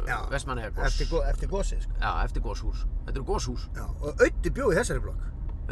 [0.08, 0.16] Já.
[0.24, 0.86] uh, Vestmannaeyja gós.
[0.90, 1.92] Eftir, go- eftir gósið, sko.
[2.00, 2.84] Já, eftir góshús.
[3.06, 3.68] Þetta eru góshús.
[3.76, 5.22] Já, og Ötti bjóð í þessari blokk.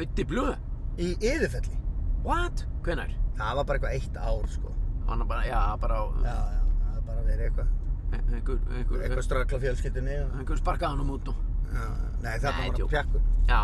[0.05, 0.57] Ötti blöð.
[0.99, 1.79] Í yðurfelli.
[2.25, 2.65] What?
[2.83, 3.13] Hvenær?
[3.39, 4.73] Það var bara eitthvað eitt ár, sko.
[5.09, 7.69] Hann er bara, já, bara á, Já, já, það er bara verið eitthvað,
[8.13, 10.17] einhver, einhver, eitthvað strakla fjölskyldunni.
[10.25, 11.39] Og, einhver sparkaði hann um út og,
[11.73, 11.87] já,
[12.23, 13.23] nei, það var bara pjakkur.
[13.49, 13.63] já,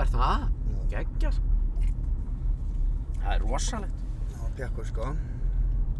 [0.00, 0.46] er það?
[0.70, 0.78] Já.
[0.96, 1.40] Geggjað.
[3.20, 4.04] Það er rosalegt.
[4.40, 5.10] Var pjakkur, sko.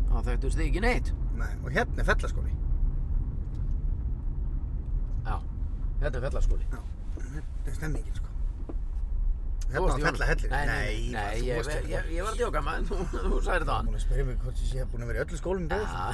[0.07, 1.12] Það þauktust þið ekki neitt.
[1.37, 2.53] Nei, og hérna er fellaskóli.
[5.26, 5.37] Já,
[6.01, 6.68] þetta er fellaskóli.
[6.72, 6.80] Já,
[7.18, 8.32] þetta er stemmingin, sko.
[9.66, 10.51] Þú Hérna var fellahellir.
[10.53, 11.91] Nei, nei, nei, þú ég, ég, hérna.
[11.91, 13.89] ég, ég var að djóka maður, þú, þú sagði það.
[13.91, 15.68] Búin að spyrja mig hvort ég sé búin að vera í öllu skólum í.
[15.76, 16.05] Já,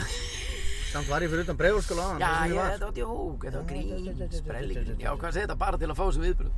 [0.92, 3.68] Samt var ég fyrir utan breiðholtskóla aðan, já, ég, ég þetta var djók, þetta var
[3.70, 6.52] grín, já, já, hvað segir þetta bara til að fá þessi viðbröð?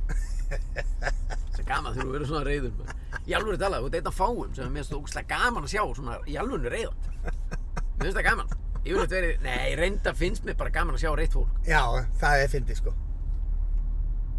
[0.49, 2.73] Það er gaman þegar þú verður svona reyður.
[2.81, 3.21] maður.
[3.31, 5.83] Í alvöru talað, þú ert einn af fáum sem er mér stókslega gaman að sjá
[5.95, 6.91] svona í alvöru reyða.
[7.95, 8.53] Mér finnst það gaman.
[8.85, 11.49] Ég eitthvað verið, nei, reynda finnst mér bara gaman að sjá reytt fólk.
[11.65, 11.81] Já,
[12.21, 12.93] það er fyndið, sko.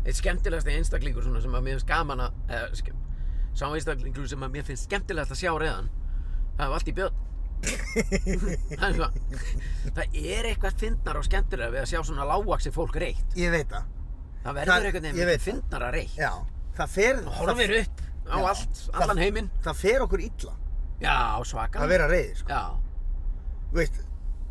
[0.07, 2.93] Eitt skemmtilegasti einstaklingur svona sem að mér finnst gaman að, eða, ske,
[3.59, 5.89] sá einstaklingur sem að mér finnst skemmtilegast að sjá reyðan,
[6.61, 7.23] það var allt í björn.
[8.77, 8.97] það, er
[9.97, 13.35] það er eitthvað fyndnar og skemmtilega við að sjá svona lágvaksi fólk reytt.
[13.41, 13.89] Ég veit það.
[14.47, 15.45] Það Það- verður veit mikið það.
[15.49, 16.17] fyndnara reytt.
[16.21, 16.33] Já,
[16.79, 17.23] það fer...
[17.41, 19.51] Horfir upp á allt, Það- allan heiminn.
[19.57, 20.55] Það, það fer okkur illa
[21.03, 21.17] Já,
[21.51, 21.83] svaka.
[21.83, 22.49] að vera reyðir, sko.
[22.55, 22.63] Já,
[23.77, 23.99] veist,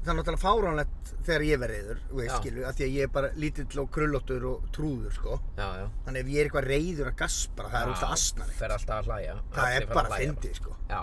[0.05, 2.37] það er náttúrulega fáránlegt þegar ég verð reyður, veist, Já.
[2.41, 5.39] skilu, af því að ég er bara lítill og krullóttur og trúður, sko.
[5.57, 5.85] já, já.
[6.05, 8.57] Þannig ef ég er eitthvað reyður að gaspra, það er Já, útaf asnarlegt.
[8.59, 9.35] Fer alltaf að hlæja.
[9.57, 10.75] Það er bara að fyndið, sko.
[10.89, 11.01] Já,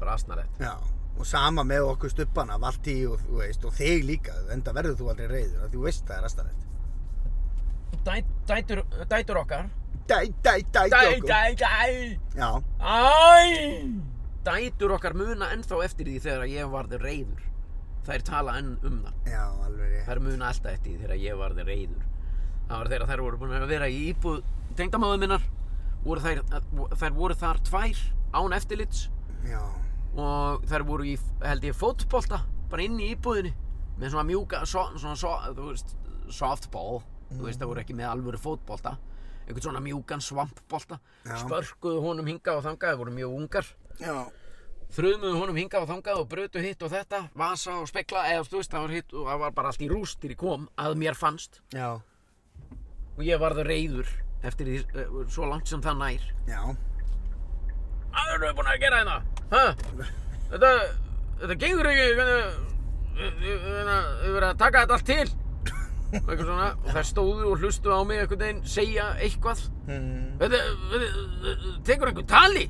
[0.00, 0.60] bara asnarlegt.
[0.64, 0.74] Já,
[1.18, 5.28] og sama með okkur stubbana, Valtí og, veist, og þig líka, enda verður þú aldrei
[5.30, 6.60] reyður, þú veist það er asnarlegt.
[8.04, 8.14] Dæ,
[8.48, 9.68] dætur, dætur okkar.
[10.08, 12.18] Dæ, dæ, dæ, Dæ, dæ, dæ.
[12.36, 12.50] Já,
[12.80, 14.13] Æ!
[14.44, 17.44] Dætur okkar muna ennþá eftir því þegar ég varði reyður.
[18.04, 19.14] Þær tala enn um það.
[19.32, 20.06] já, alveg rétt.
[20.08, 22.04] Þær muna alltaf eftir því þegar ég varði reyður.
[22.68, 24.42] Það var þegar þær voru búin að vera í íbúð
[24.76, 25.46] tengdamáðu minnar.
[26.04, 26.42] Voru þær,
[27.00, 28.02] þær voru þar tvær
[28.34, 29.06] án eftirlits
[29.48, 29.60] Já,
[30.20, 31.14] og þær voru í,
[31.44, 32.42] held ég, fótbolta
[32.72, 33.52] bara inn í íbúðinni
[34.00, 35.94] með svona mjúka, so, svona, so, þú veist,
[36.34, 38.96] softball, þú veist, það voru ekki með alvöru fótbolta
[39.44, 41.36] einhvern svona mjúkan svampbolta Já.
[41.44, 43.70] spörkuðu honum hingað og þangað, þeir voru mjög ungar
[44.94, 48.60] þröðmuðu honum hingað og þangað og brötu hitt og þetta vasa og spekla, eða þú
[48.60, 50.98] veist, það var hitt og það var bara allt í rúst til ég kom að
[51.02, 51.88] mér fannst já,
[53.14, 54.10] og ég varð reyður
[54.44, 56.60] eftir því, eh, svo langt sem það nær já.
[58.14, 59.16] Hvað erum við búin að gera hérna?
[60.52, 60.70] Þetta,
[61.40, 62.06] þetta gengur ekki,
[63.14, 65.40] við verðum að taka þetta allt til.
[66.14, 69.64] Og eitthvað svona, og þær stóðu og hlustu á mig einhvern veginn, segja eitthvað.
[69.88, 70.36] Mm.
[70.38, 70.60] Þetta,
[70.92, 72.68] þetta, tekur einhver tali?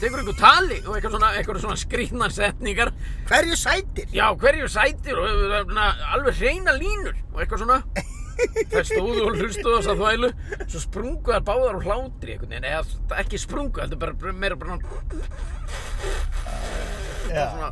[0.00, 0.78] Tekur einhver tali?
[0.86, 2.90] Og eitthvað svona, eitthvað svona skrýtnar setningar.
[3.28, 4.06] Hverju sætir?
[4.14, 7.80] Já, hverju sætir og erum alveg hreina línur og eitthvað svona.
[8.40, 10.28] Þær stóðu og hlustuðu þess að þvælu,
[10.72, 14.78] svo sprungu þær báðar úr hlátri einhvern veginn, eða ekki sprungu, heldur bara meira bara
[17.28, 17.68] svona,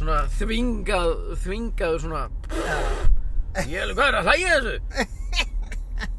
[0.00, 1.12] svona þvingað,
[1.44, 2.24] þvingaðu svona
[3.68, 5.06] Ég alveg, hvað er að hlæja þessu?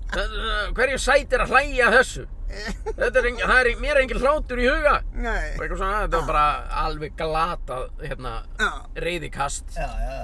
[0.10, 2.24] Þetta- Hverju sæt er að hlæja þessu?
[2.50, 4.96] Þetta er, engin, það er, mér er engin hlátur í huga.
[5.14, 5.52] Nei.
[5.54, 6.46] og eitthvað svona, þetta var bara
[6.84, 8.70] alveg glatað, hérna, Já,
[9.06, 10.20] reyðikast já, já.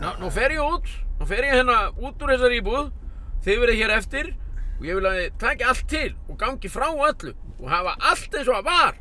[0.00, 2.90] Ná, nú fer ég út, nú fer ég hérna út úr þessari íbúð.
[3.46, 4.32] Þið verið hér eftir.
[4.76, 8.34] Og ég vil að þið taki allt til og gangi frá öllu og hafa allt
[8.36, 8.98] eins og það var.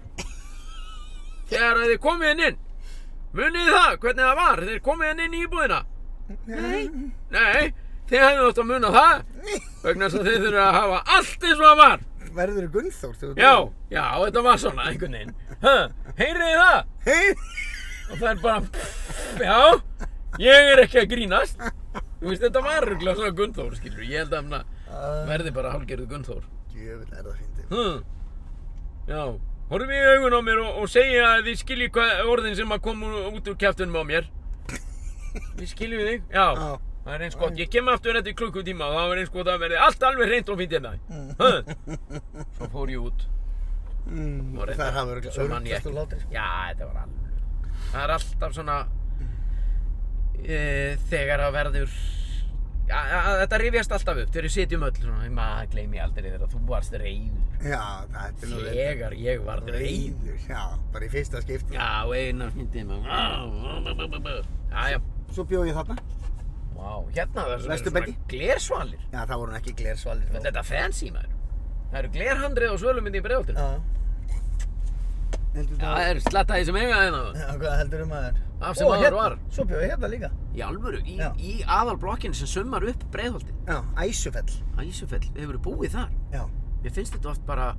[1.49, 2.45] Þegar að þið komið inn.
[2.45, 2.61] Inn
[3.35, 5.79] Munið það, hvernig það var, þið komið inn inn í íbúðina.
[6.47, 6.83] Nei,
[7.35, 7.65] nei,
[8.07, 9.25] þið hefðu átt að muna það.
[9.83, 12.05] Vegna þess að þið þurfið að hafa allt eins og það var
[12.35, 13.15] Verður Gunnþór?
[13.39, 13.53] Já,
[13.93, 15.33] já, þetta var svona einhvern veginn
[16.19, 16.79] heyrið þið það?
[17.05, 17.25] Hei!
[18.05, 18.59] og það er bara
[19.41, 19.59] já,
[20.45, 24.35] ég er ekki að grínast þú veist, þetta var röglega svona Gunnþór, skilur, ég held
[24.35, 26.43] að hann verði bara hálgerðu Gunnþór
[26.75, 27.65] Djöfull er það fyndið.
[27.73, 27.97] hm.
[29.09, 29.21] já,
[29.71, 32.01] horfum í augun á mér og, og segja að þið skiljið
[32.35, 34.29] orðin sem að koma út úr kjæftunum á mér
[35.59, 36.69] við skiljum þig, já, Já.
[37.05, 39.59] Það er eins gott ég kem aftur eftir klukkutíma og það var eins gott að
[39.61, 40.93] verði allt alveg reynd og fínt hérna
[41.39, 41.59] Huh.
[42.57, 43.25] svo fór ég út
[44.05, 44.75] Mm, Og það
[45.33, 46.19] svo man ég örglast og ekki.
[46.21, 46.29] sko.
[46.29, 47.23] Já, þetta var alveg.
[47.91, 48.75] Það er alltaf svona
[50.45, 50.57] e,
[51.09, 51.95] þegar það verður
[52.85, 52.99] Já,
[53.41, 56.93] þetta rifjast alltaf upp þegar við sitjum öll svona, maður gleymi aldrei þegar þú varst
[57.01, 57.47] reyður.
[57.65, 57.81] Já,
[58.13, 60.37] þetta er nú reyndar- Þegar ég var reyður.
[60.51, 60.61] Já,
[60.93, 61.73] bara í fyrsta skipti.
[61.73, 64.45] Já, eina skipti maður.
[65.33, 65.97] Svo bjóð ég þarna.
[66.75, 69.03] Vá, hérna það er svona glersvalir.
[69.11, 70.29] Já, það voru ekki glersvalir.
[70.31, 71.35] Þetta er þetta fancy maður.
[71.91, 73.65] Það eru glerhandrið á svölumyndi í bregðoltinu.
[73.65, 73.91] Já.
[75.55, 77.21] Heldur Já, það eru slattaði sem eiga hérna.
[77.39, 78.39] Já, hvað heldur um maður?
[78.59, 79.19] Af sem Ó, áður hérna.
[79.21, 79.35] var.
[79.55, 80.29] Svo bjóð ég hérna líka.
[80.55, 83.55] Í alvöru, í, í aðalblokkinu sem summar upp breiðholti.
[83.69, 84.57] Já, Æsufell.
[84.83, 86.11] Æsufell, við hefur búið þar.
[86.35, 86.43] Já.
[86.83, 87.69] Mér finnst þetta oft bara,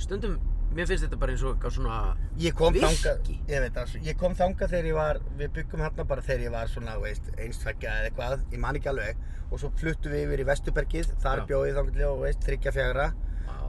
[0.00, 0.38] stundum,
[0.74, 1.98] mér finnst þetta bara eins og eitthvað svona,
[2.40, 6.24] Ég þangað, ég veit það, ég kom þangað þegar ég var, við byggum hérna bara
[6.26, 6.96] þegar ég var svona,
[7.38, 11.42] einstveggja eða eitthvað, ég man ekki alveg, og svo fluttum við yfir í Vesturbergið, þar
[11.42, 11.46] Já.
[11.52, 13.08] bjóð ég þangað til, þú veist, þryggja fjagra,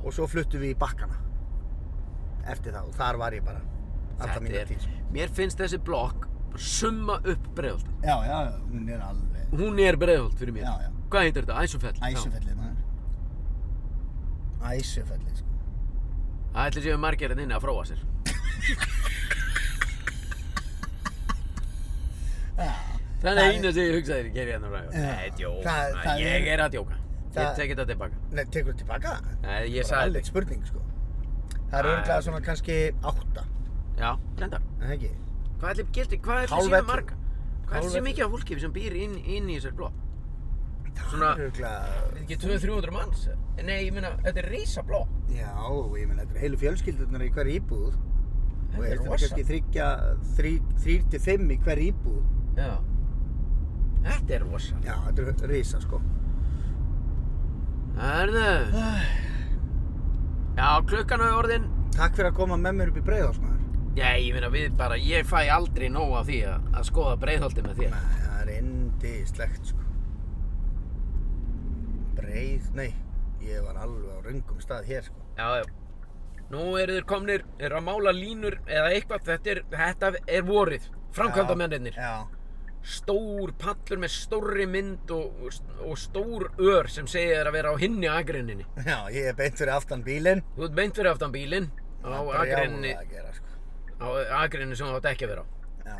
[0.01, 1.19] og svo fluttum við í bakkana,
[2.55, 3.61] eftir það, og þar var ég bara,
[4.41, 4.87] mína er, tíð.
[4.87, 5.03] sko.
[5.13, 7.91] mér finnst þessi blokk summa upp breiðholti.
[8.03, 8.37] Já, já,
[8.71, 10.63] hún er alveg, Hún er breiðholt fyrir mér.
[10.63, 10.91] Já, já.
[11.11, 11.63] Hvað heitir þetta?
[11.63, 11.97] Æsufell?
[11.99, 12.07] Já.
[12.15, 12.79] Æsufellið maður.
[14.71, 15.54] Æsufellið, sko.
[16.55, 17.99] Það ætli séu margir hérna inni að fróa sér.
[22.55, 24.81] Það er Það eina sem ég hugsaði að gera hérna frá.
[24.93, 26.95] Nei, djók, Það- það ég er- er að djóka.
[26.95, 28.15] Ég Það- tek þetta tilbaka.
[28.31, 29.11] Nei, tekur þú tilbaka?
[29.41, 30.27] Nei, ég sagði alveg þetta.
[30.31, 30.79] spurning, sko.
[31.71, 33.43] Það er örglega svona kannski átta,
[33.97, 34.61] Já, reyndar.
[34.81, 35.09] en ekki?
[35.59, 37.13] Hvað ætli gildi, hvað ætli séu marga?
[37.67, 39.93] Hvað ætli séu mikið af fólki sem býr inn, inn í þessari blokk?
[40.95, 41.85] Það Svona- er örglega...
[42.21, 43.27] Ekki 200-300 manns?
[43.63, 45.09] Nei, ég meina, þetta er risa blokk.
[45.33, 45.53] Já,
[45.97, 47.95] ég menn, þetta er heilu fjölskyldurnar í hverju íbúð.
[48.75, 49.87] Og er þetta er kannski þryggja,
[50.35, 50.51] þrý,
[50.83, 52.21] þrýr til fimm í hverju íbúð.
[52.59, 52.71] Já.
[54.05, 54.79] Þetta er rosa.
[54.85, 56.01] Já, þetta er risa, sko.
[57.95, 58.49] Herðu.
[60.55, 61.69] Já, klukkan er orðin.
[61.95, 63.63] Takk fyrir að koma með mér upp í breiðásmaður.
[63.95, 67.63] Já, ég meina, við bara, ég fæ aldrei nóg af því að, að skoða breiðholti
[67.63, 67.93] með þér.
[67.95, 69.83] Nei, það er indislegt, sko.
[72.15, 72.89] Breið, nei,
[73.47, 75.25] ég var alveg á röngum stað hér, sko.
[75.37, 75.65] Já, já.
[76.53, 80.89] Nú eru þeir komnir, eru að mála línur eða eitthvað, þetta er, þetta er vorið.
[81.17, 81.95] Framkvæmdamennirnir.
[81.97, 82.15] Já,
[82.85, 85.47] Stór pallur með stórri mynd og,
[85.81, 88.65] og stór ör sem segir þér að vera á hinni agrinninni.
[88.85, 90.43] já, ég er beint fyrir aftan bílinn.
[90.53, 91.71] Þú ert beint fyrir aftan bílinn
[92.05, 93.57] á agrinninni, að gera, sko.
[94.05, 94.07] á
[94.43, 95.47] agrinninni sem þú átt ekki að vera á.
[95.89, 95.97] Já,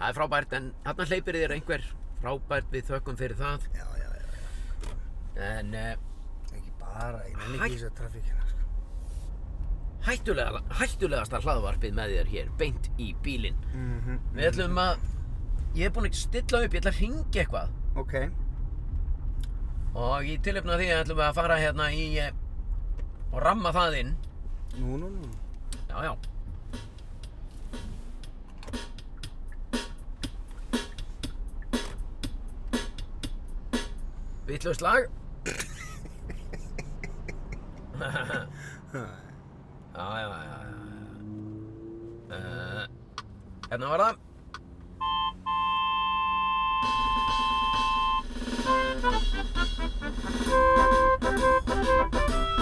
[0.00, 1.86] Það er frábært en þarna hleypir þér einhver
[2.24, 3.68] frábært við þökkum fyrir það.
[3.78, 4.96] já, já, já.
[5.52, 5.94] En uh,
[6.92, 8.58] bara, ég nenni ekki þessu trafíkina, sko.
[10.06, 13.58] hættulega, hættulegasta hlaðvarpið með þér hér, beint í bílinn.
[13.72, 14.18] Mhm.
[14.36, 15.04] Við ætlum að,
[15.74, 17.76] ég er búinn að stilla upp, ég ætla að ringja eitthvað.
[17.96, 18.16] Ok,
[19.94, 22.30] Og í tilöfna því ætlum við að fara hérna í, eh,
[23.32, 24.16] og ramma það inn.
[24.78, 25.28] nú, nú, nú.
[25.88, 26.16] Já, já.
[34.46, 35.08] Vitlaust lag.
[39.94, 40.58] ja, ja, ja.
[40.62, 40.70] ja.
[42.32, 42.86] Uh, eh,
[43.70, 44.12] enn var det.
[52.22, 52.58] Thank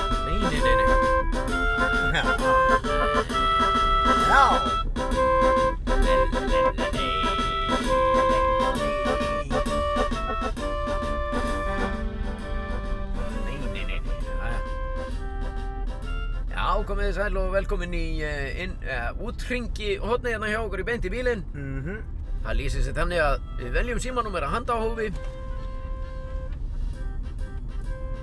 [17.21, 21.12] sæl og velkomin í uh, inn, uh, útringi hotni hérna hjá okkur í beint í
[21.12, 21.43] bílinn.
[21.53, 21.99] Mhm.
[22.41, 25.11] Það lýsir sér þannig að við veljum símanúmer að handa á hófi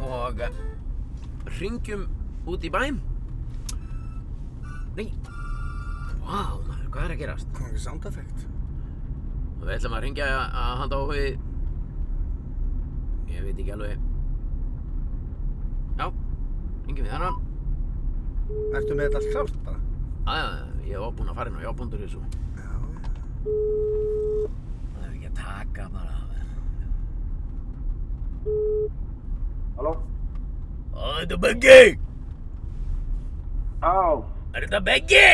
[0.01, 0.57] og uh,
[1.59, 2.07] ringjum
[2.49, 2.97] út í bæm.
[4.97, 5.11] Nei,
[6.23, 7.51] vá, maður, hvað er að gerast?
[7.53, 8.47] Kom ekki sound effect?
[9.59, 11.27] Og við ætlum að ringja að handa á hófi,
[13.29, 14.07] ég veit ekki alveg.
[15.97, 16.09] Já,
[16.87, 17.46] ringjum við þennan.
[18.77, 19.79] Ertu með þetta allt klárt bara?
[20.27, 20.47] Æja,
[20.87, 22.21] ég var búinn að fara inn á jábundur þessu.
[22.57, 22.69] Já.
[24.93, 26.15] Það er ekki að taka bara.
[29.77, 29.93] Halló?
[30.95, 31.81] Ó, þetta er Beggi!
[33.81, 33.95] Já,
[34.57, 35.29] Er þetta Beggi?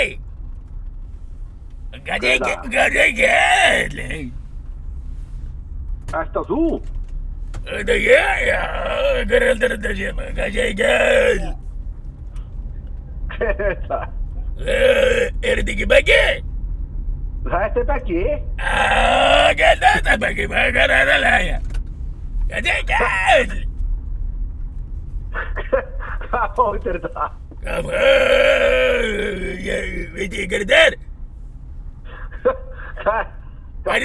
[2.03, 4.32] Gæti ekki, gæti ekki allir.
[6.14, 6.61] ert það þú?
[7.64, 8.61] Þetta er ég, já,
[9.30, 10.34] hver heldur þetta ekki allir.
[10.34, 10.34] Hver er þetta?
[10.34, 11.62] Er þetta ekki Beggi?
[13.43, 13.97] Þetta
[15.43, 15.59] er
[17.89, 18.25] Beggi.
[18.55, 21.57] Á, gæti þetta Beggi, maður, hvað er þetta lægja?
[22.51, 23.63] Gæti ekki allir.
[26.29, 27.25] Hvað fótt er þetta?
[29.67, 29.83] Ég
[30.15, 30.93] veit ekki hvað þetta er.
[33.03, 33.25] Hvað?
[33.83, 33.99] Hvað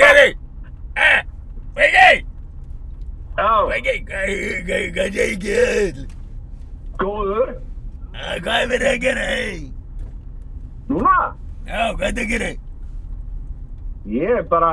[8.19, 8.39] hvað hvað segir Kjell?
[8.39, 8.43] góður.
[8.45, 9.25] Hvað er verið að gera?
[9.29, 9.59] hey?
[10.89, 11.17] Núna?
[11.69, 12.49] Já, hvað er þetta að gera?
[14.09, 14.71] Ég er bara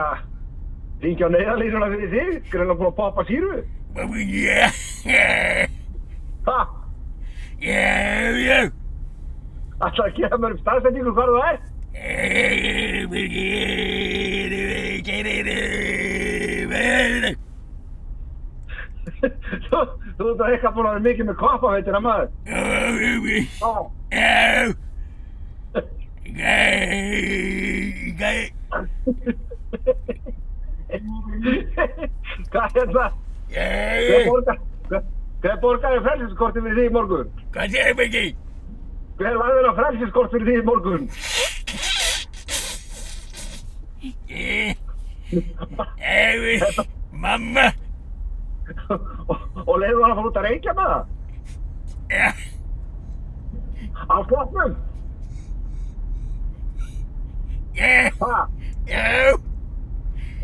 [1.03, 2.31] ringja á neyðalínuna fyrir þig.
[2.51, 3.53] Greinlega búin að poppa síru.
[3.95, 4.01] Já,
[6.45, 6.59] Ha?
[7.59, 7.91] já,
[8.45, 8.59] já.
[9.81, 11.63] Ætlaði að gefa mér upp staðsendingu hvar þú ert?
[19.65, 19.79] Þú,
[20.17, 22.29] þú ert eitthvað búin að vera mikið með koppaveitina maður.
[23.61, 23.73] Ha?
[32.51, 33.11] Hvað er það?
[34.25, 34.57] Borgar,
[34.89, 37.29] hver, borgaði frelsiskorti fyrir því í morgun?
[37.53, 38.25] Hvað segir Biggi?
[39.19, 41.03] Hver var þeirra frelsiskort fyrir því í morgun?
[47.25, 47.67] Mamma
[48.89, 51.03] og, leiður hann að fara út að reykja með það?
[52.11, 52.27] Já,
[54.09, 54.75] Á slotnum?
[58.19, 58.47] Ha?
[58.91, 59.37] já,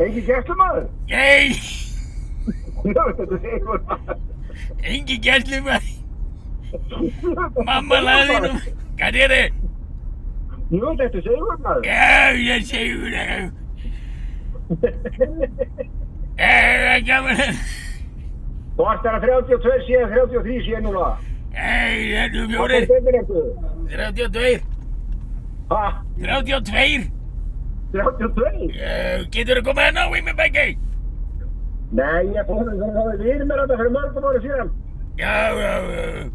[0.01, 0.55] Engi þetta
[3.41, 4.16] segir maður.
[4.84, 5.89] Engi gæslu maður
[7.68, 8.51] Mamma laði nú
[8.99, 9.59] Hvað er þið?
[10.72, 11.84] Jú, þetta segir maður.
[11.86, 13.43] Já, ég segur það
[16.41, 17.41] það er gaman
[18.78, 21.09] Þú ert þeirra 32 síðan 33 síðan núna.
[21.52, 23.43] Já, það er Hvað fjórir stendur eftir?
[23.91, 24.62] 32
[25.72, 25.84] Ha?
[26.20, 27.10] 32
[27.91, 28.70] 32?
[28.76, 28.93] Já,
[29.36, 30.68] getur þú komið að ná í mig, Beggi?
[31.91, 34.70] Nei, ég fór það að það við mér þetta fyrir mörgum ári síðan.
[35.20, 36.30] Já, já, já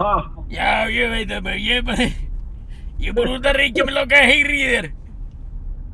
[0.00, 0.12] Ha?
[0.48, 2.06] Já, ég veit það bara, ég er bara
[3.00, 4.86] Ég er bara út að reykja mig langa að heyri í þér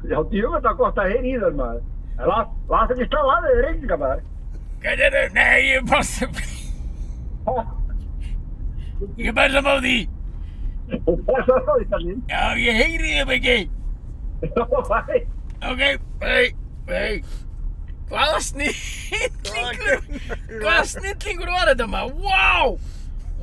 [0.07, 1.81] Já, djúvel það gott að heyra í þér maður.
[2.17, 4.21] En la- Látt ekki slá að þig reyninga maður.
[4.85, 5.33] Hvað er það?
[5.35, 6.55] Nei, ég er bara?
[9.17, 9.97] Ég er bara sem á því
[10.87, 12.21] Og þess að það í kallinn.
[12.31, 13.57] Já, ég heyri Beggi
[14.47, 15.19] Já, bæ.
[15.67, 15.83] Ok,
[16.23, 16.47] hei,
[16.91, 17.15] hei
[18.11, 20.03] Hvaða snillingur
[20.63, 22.13] Hvaða snillingur var þetta maður?
[22.23, 22.77] Vá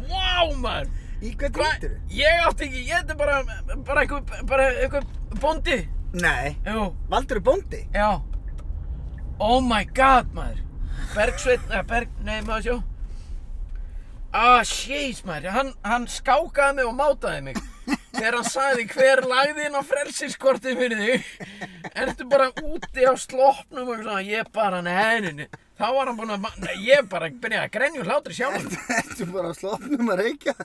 [0.09, 0.91] Vá maður
[1.23, 1.69] Í hvað Hva?
[1.79, 1.97] dýttur?
[2.19, 3.41] Ég átti ekki, ég þetta bara
[3.87, 5.07] bara einhver, bara einhver
[5.43, 5.77] bóndi
[6.21, 7.81] Nei, Jú, Valdur er bóndi?
[7.95, 8.09] já
[9.41, 10.59] Oh my god maður
[11.15, 12.75] Bergsveinn, eða Berg, nei maður sjó
[14.33, 17.59] Ah, shit maður, hann, hann skákaði mig og mátaði mig.
[18.13, 21.29] Þegar hann sagði hver lagði inn á frelsiskortið fyrir þig?
[22.03, 26.45] Ertu bara úti á sloppnum og svona Ég bara, nei Þá var hann búinn að,
[26.61, 30.55] nei, ég bara byrjaði að grenja úr hlátri sjálfur Ertu bara að slopnum að reykja?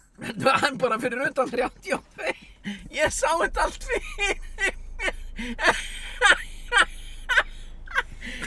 [0.62, 1.98] Hann bara fyrir utan 32
[2.94, 4.38] Ég sá þetta allt fyrir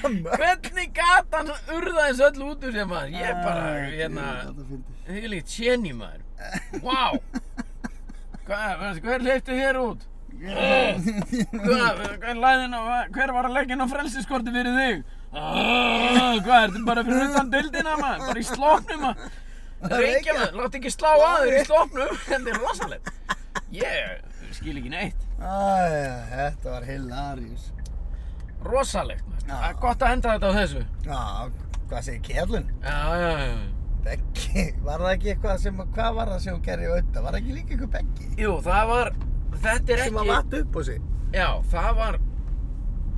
[0.01, 4.95] Hvernig gat hann urða þessu öll út úr sér maður Ég bara, hérna Þetta fyndið.
[5.09, 6.21] Þvílíkt séni maður
[6.85, 7.03] Vá
[8.47, 10.01] Hvað, hver leifti þér út?
[10.41, 11.99] Hvað,
[13.13, 15.03] hver var að leggja inn á frelsiskorti fyrir þig?
[15.31, 18.25] Hvað, ertu bara fyrir utan dildina maður?
[18.27, 19.37] Bara í slóknum maður?
[19.91, 23.05] Reykja maður, látt ekki slá að þér í slóknum Þetta er rosalegt
[23.77, 27.69] Ég skil ekki neitt Æja, þetta var hilarious.
[28.67, 29.27] Rosalegt.
[29.47, 31.21] Það er gott að enda þetta á þessu Já,
[31.89, 32.67] hvað segir Kjellun?
[32.85, 33.55] Já, já, já
[34.01, 37.25] Beggi, var það ekki eitthvað sem, hvað var það sem hún gerði auðvitað?
[37.25, 38.29] Var það ekki líka eitthvað Beggi?
[38.41, 39.11] Jú, það var,
[39.57, 41.03] þetta er Sem að ekki vatt upp á sig?
[41.31, 42.17] Já, það var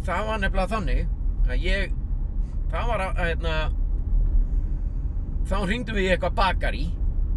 [0.03, 1.05] það var nefnilega þannig
[1.47, 1.95] að ég
[2.73, 3.55] það var að, hérna
[5.47, 6.83] þá hringdum við í eitthvað bakari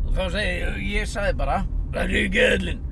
[0.06, 1.60] og þá segi ég sagði bara
[1.94, 2.82] það er ekki og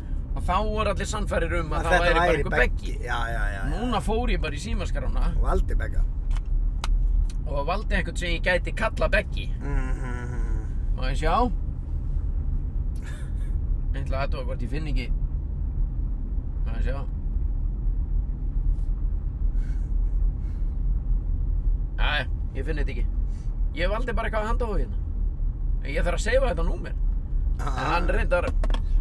[0.45, 2.93] þá voru allir sannfærir um að, það væri bara einhver beggi.
[3.05, 3.63] Já, já, já.
[3.73, 6.03] núna fór ég bara í símaskarána Valdi Begga.
[7.47, 9.47] og valdi einhvern sem ég gæti kalla beggi.
[9.61, 10.15] Mhm.
[10.97, 11.35] má ég sjá?
[13.95, 15.09] Ég ætla að aðtóa hvort ég finn ekki.
[16.67, 16.99] Má ég sjá?
[21.99, 22.27] Æ,
[22.59, 23.05] ég finn þetta ekki.
[23.79, 24.99] Ég valdi bara eitthvað að handa á hérna.
[25.85, 26.95] En ég þarf að seifa þetta númer.
[27.61, 28.49] En hann reyndar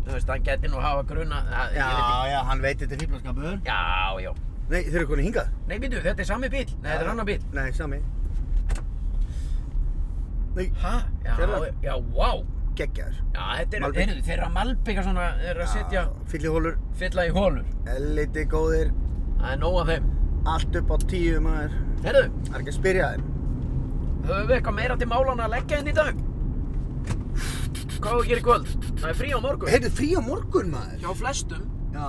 [0.04, 1.90] þú veist, hann geti nú hafa gruna að, Já,
[2.34, 3.60] já, hann veit þetta er fíblaskapur.
[3.66, 3.80] já,
[4.24, 4.32] já.
[4.70, 5.48] Nei, þeir eru konið hingað.
[5.68, 8.00] nei, býtu, þetta er sami bíl nei, þetta er annar bíl Nei, sami.
[10.56, 10.94] Nei, hæ,
[11.26, 11.36] já,
[11.82, 12.44] já, wow
[12.78, 13.16] geggjaður.
[13.34, 17.26] já, þetta er, heyrðu, þeir eru að malbika svona þeir eru að setja, Fyllihólur, fylla
[17.30, 18.92] í hólur eliti góðir,
[19.40, 20.10] það er nóg af þeim.
[20.54, 21.76] Allt upp á tíu maður.
[22.04, 23.28] heyrðu, Það er ekki að spyrja þeim.
[24.24, 26.22] höfum við eitthvað meira til málana að leggja inn í dag
[28.02, 28.70] Hvað á að gera í kvöld?
[29.00, 29.70] Það er frí á morgun.
[29.72, 31.00] Heyrðu, frí á morgun, maður.
[31.04, 31.64] Hjá flestum.
[31.94, 32.08] Já,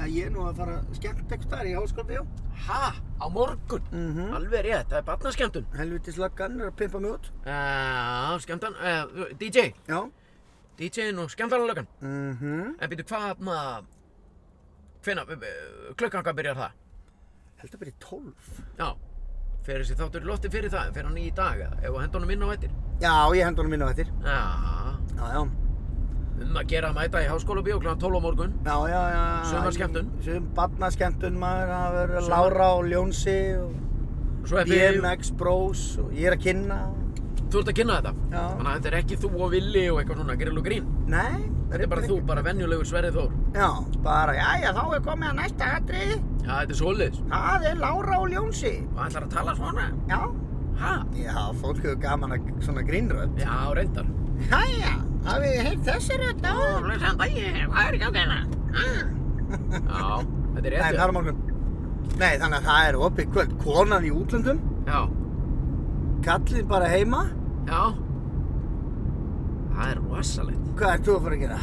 [0.00, 2.22] en ég er nú að fara skemmt eitthvað þar í háskólabíó.
[2.66, 2.84] Ha?
[3.20, 3.82] Á morgun?
[3.92, 4.30] Mhm.
[4.38, 5.66] Alveg rétt, það er barnaskemmtun.
[5.76, 7.28] Helvitis laggan er að pimpa mig út.
[7.44, 8.78] Já, skemmtan.
[8.80, 9.74] Uh, DJ.
[9.86, 10.00] Já.
[10.78, 11.86] DJ-in og skemmtanalögan.
[12.00, 12.76] Mhm.
[12.80, 13.84] En býtu hvað, maður...
[15.04, 16.72] Hvenær, uh, klukkan hvað byrjar það?
[17.60, 18.34] Held að byrja 12.
[18.78, 18.88] Já.
[19.66, 20.90] Fer þessi þáttur lofti fyrir það?
[20.94, 21.76] Fer hann í dag eða?
[21.80, 22.74] Ef að henda honum inn á ettir?
[23.02, 24.12] Já, ég hendi honum inn á eftir.
[24.22, 24.36] Já.
[25.16, 25.40] Já, já.
[26.36, 27.96] Um að gera að mæta í háskóla bíó kl.
[27.98, 28.54] 12 á morgun.
[28.62, 29.24] Já, já, já.
[29.50, 30.12] Sumarskemmtun?
[30.22, 31.72] Sum barnaskemmtun, maður.
[31.72, 34.70] Það verður Lára og Ljónsi og er.
[34.70, 36.78] BMX Bros og ég er að kynna.
[37.46, 38.12] Þú ert að kynna þetta.
[38.32, 38.40] Já.
[38.56, 40.88] Þannig að þetta er ekki þú og Willi og eitthvað svona grill og grín.
[41.06, 41.36] Nei.
[41.70, 43.30] Þetta er bara þú, bara venjulegur Sverrið Þór.
[43.56, 43.68] Já,
[44.04, 46.16] bara, já, já, þá er komið að næsta atriði.
[46.42, 47.20] Já, þetta er svoleiðis.
[47.32, 48.72] Það er Lára og Ljónsi.
[48.92, 49.86] Og ætlar að tala svona?
[50.10, 50.20] Já.
[50.76, 50.92] Ha?
[51.16, 53.38] Já, fólk hefur gaman að svona grínrödd.
[53.40, 54.10] Já, reyndar.
[54.50, 54.92] Jæja,
[55.26, 56.54] hafið þið heilt þessi rödd á?
[56.84, 58.40] Blessan daginn, hvað er ekki á þeirra?
[59.46, 60.08] Já,
[60.54, 60.82] þetta er Nei, rétt.
[60.82, 61.38] það er á morgun.
[62.16, 63.54] Nei, þannig að það er opið kvöld.
[63.64, 65.00] Konan í útlöndum, Já,
[66.24, 67.26] kallinn bara heima.
[67.66, 67.82] já.
[69.76, 70.60] Það er rosalegt.
[70.78, 71.58] Hvað ert þú að fara að gera?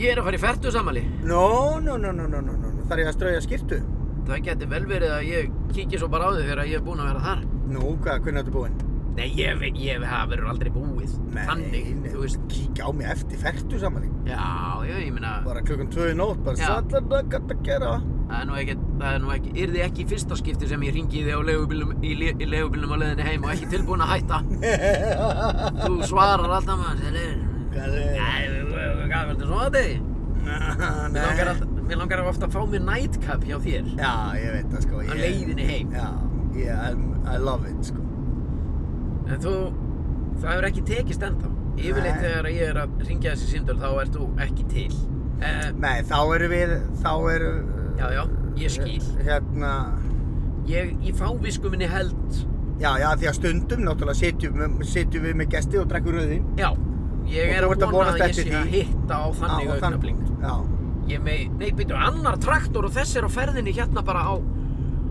[0.00, 1.02] Ég er að fara í fertusamali.
[1.22, 1.44] Nó,
[1.84, 3.78] nó, nó, nó, nó, nó, nó, nó, þarf ég að strauja skýrtu?
[4.26, 7.02] Það getur vel verið að ég kíkja svo bara á þig þegar ég er búinn
[7.04, 7.44] að vera þar.
[7.70, 8.76] Nú, hvað, hvernig ertu búinn?
[9.16, 11.14] Nei, ég, ég, það verður aldrei búið.
[11.34, 12.38] Nei, Þannig, nei, þú veist.
[12.52, 14.06] Kíkja á mig eftir fertu saman.
[14.28, 14.38] Já,
[14.86, 16.68] já, ég meina, Bara klukkan tvö í nótt, bara Já.
[16.70, 17.90] sallar það gætt að gera.
[18.30, 20.84] það er nú ekki, það er nú ekki, er þið ekki í fyrsta skipti sem
[20.86, 24.04] ég ringi þig á leigubílnum, í, le- í leigubílnum á leiðinni heim og ekki tilbúin
[24.06, 24.38] að hætta.
[25.82, 27.34] Þú svarar alltaf maður, Selir.
[27.74, 28.62] Hvað er Æ,
[29.10, 30.06] hvað verður svo að þig?
[30.40, 33.90] Mér langar, alltaf, mér langar ofta að fá mér nightcap hjá þér.
[33.98, 35.02] Já, ég veit það sko.
[35.02, 35.90] Á ég- leiðinni heim.
[35.98, 36.06] Já,
[36.56, 38.06] yeah, I, I love it sko.
[39.30, 39.54] En þú,
[40.42, 41.50] það hefur ekki tekist ennþá.
[41.80, 44.88] Yfirleitt þegar ég er að ringja þessi símdöl þá ert þú ekki til.
[45.40, 47.52] Eh, Nei, þá erum við, þá eru...
[48.00, 48.22] Já, já,
[48.60, 48.98] ég skil.
[49.24, 49.70] Hérna,
[50.68, 52.42] ég í fávisku minni held,
[52.80, 54.18] já, já, því að stundum náttúrulega
[54.88, 56.44] sitjum, við með gesti og drekkum rauðin.
[56.60, 56.70] já,
[57.30, 60.20] ég er að vona að ég sé að hitta á þannig augnabling.
[60.42, 60.54] Já,
[61.10, 64.34] Ég mei, nei, byrju, annar traktor og þess er á ferðinni hérna bara á,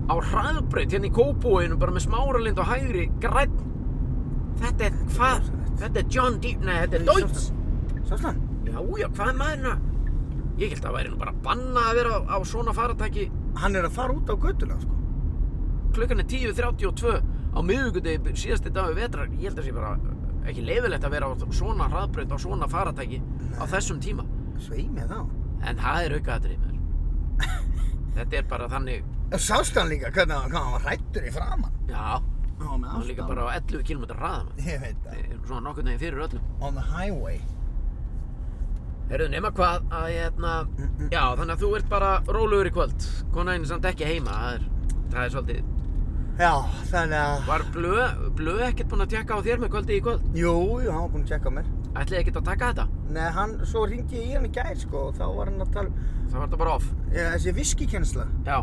[0.08, 3.58] á hraðbraut, hérna í kópúinu, bara með smáralind og hægri, græn.
[4.60, 5.50] Þetta er, hvað?
[5.80, 7.50] Þetta er John Deere, nei, þetta er Deutz.
[8.24, 8.40] Hann?
[8.68, 9.84] Já, já, hvað er maðurinn að,
[10.60, 13.28] ég held að það væri nú bara banna að vera á, á svona faratæki
[13.60, 14.96] Hann er að fara út á göttuna, sko.
[15.96, 17.14] klukkan er 10.32
[17.50, 21.30] á miðugudegi síðasti dagur vetrar ég held að það sé bara ekki leifilegt að vera
[21.30, 23.22] á svona hraðbraut á svona faratæki
[23.58, 24.26] á þessum tíma
[24.60, 25.20] Svei með þá.
[25.70, 26.76] en það er aukaðatrið mér
[28.20, 29.08] þetta er bara þannig
[29.40, 31.74] Sást hann líka hvernig hann var hrættur í framann?
[31.90, 32.20] já,
[32.60, 34.58] Já, með það er líka bara á 11 km hraða.
[34.66, 35.16] Ég veit það.
[35.16, 37.40] Við erum svona nokkurn veginn fyrir öllum On the highway.
[39.10, 40.50] Herðu, nema hvað að hérna
[41.10, 44.58] já, þannig að þú ert bara rólegur í kvöld konaðin er samt ekki heima það
[44.60, 44.68] er,
[45.10, 45.76] það er svolítið
[46.40, 46.52] Já,
[46.92, 47.42] þannig að...
[47.50, 50.54] var blöð, blöð ekkert búinn að tjekka á þér með kvöldi í kvöld Jú,
[50.84, 51.72] jú, hann var búinn að tjekka á mér.
[52.04, 52.86] ætliði ekkert að taka þetta
[53.18, 55.74] Nei, hann, svo ringi ég í hann í gær, sko, og þá var hann að
[55.74, 58.28] tala um, það var þetta bara off ja, þessi viskikensla.
[58.46, 58.60] Já.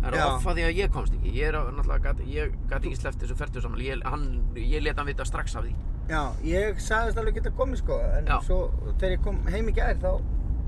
[0.00, 0.26] Það er Já.
[0.32, 1.30] off að því að ég komst ekki.
[1.36, 3.80] Ég er náttúrulega, gat, ég gæti ekki sleppt þessu ferdu saman.
[3.84, 4.22] Ég, hann,
[4.56, 5.74] ég let hann vita strax af því.
[6.10, 8.38] Já, ég sagðist alveg geta komið, sko, en Já.
[8.46, 8.60] svo
[8.98, 10.12] þegar ég kom heim í gær, þá,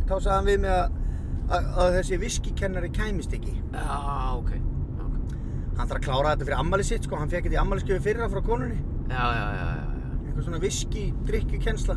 [0.07, 1.01] þá sagði hann við mig að,
[1.49, 3.57] að, að þessi viskikennari kæmist ekki.
[3.72, 3.97] Já,
[4.37, 4.53] ok.
[4.53, 5.35] Já, ok.
[5.78, 8.28] Hann þarf að klára þetta fyrir ammali sitt, sko, hann fekk þetta í ammaliskjöfu fyrra
[8.30, 8.78] frá konunni.
[9.09, 10.18] Já, já, já, já, já.
[10.28, 11.97] Eitthvað svona viski, drikkjukensla.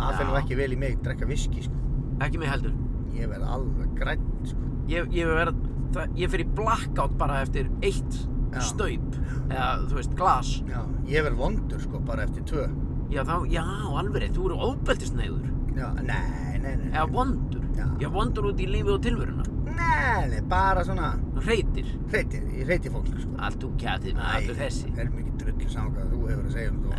[0.00, 0.16] Það Já.
[0.18, 1.80] fyrir nú ekki vel í mig, drekka viski, sko.
[2.24, 2.74] Ekki mig heldur.
[3.16, 4.68] Ég verð alveg grænt, sko.
[4.90, 5.56] Ég, ég verð,
[5.94, 8.14] það, ég í blackout bara eftir eitt
[8.50, 8.60] Já.
[8.66, 9.10] staup.
[9.50, 10.48] Eða, þú veist, glas.
[10.68, 10.80] Já,
[11.10, 12.64] ég verð vondur, sko, bara eftir tvö.
[13.10, 13.64] Já, þá, já,
[14.00, 14.22] alveg.
[14.34, 15.46] Þú eru ofbeldisneiður.
[15.76, 16.90] Já, nei, nei, nei.
[16.90, 17.64] Eða vondur.
[17.78, 17.86] Já.
[18.02, 19.44] Já, vondur út í lífi og tilveruna.
[19.70, 21.08] Nei, nei, bara svona
[21.40, 21.86] Hreytir.
[22.10, 23.30] hreyti, hreyti fólk, sko.
[23.38, 24.86] Allt þú kjætið með allur þessi.
[24.92, 26.90] Það er mikið drullu saman hvað þú hefur að segja um þú.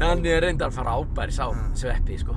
[0.00, 1.46] Þannig er reyndar frábær sá
[1.78, 2.34] sveppi, sko.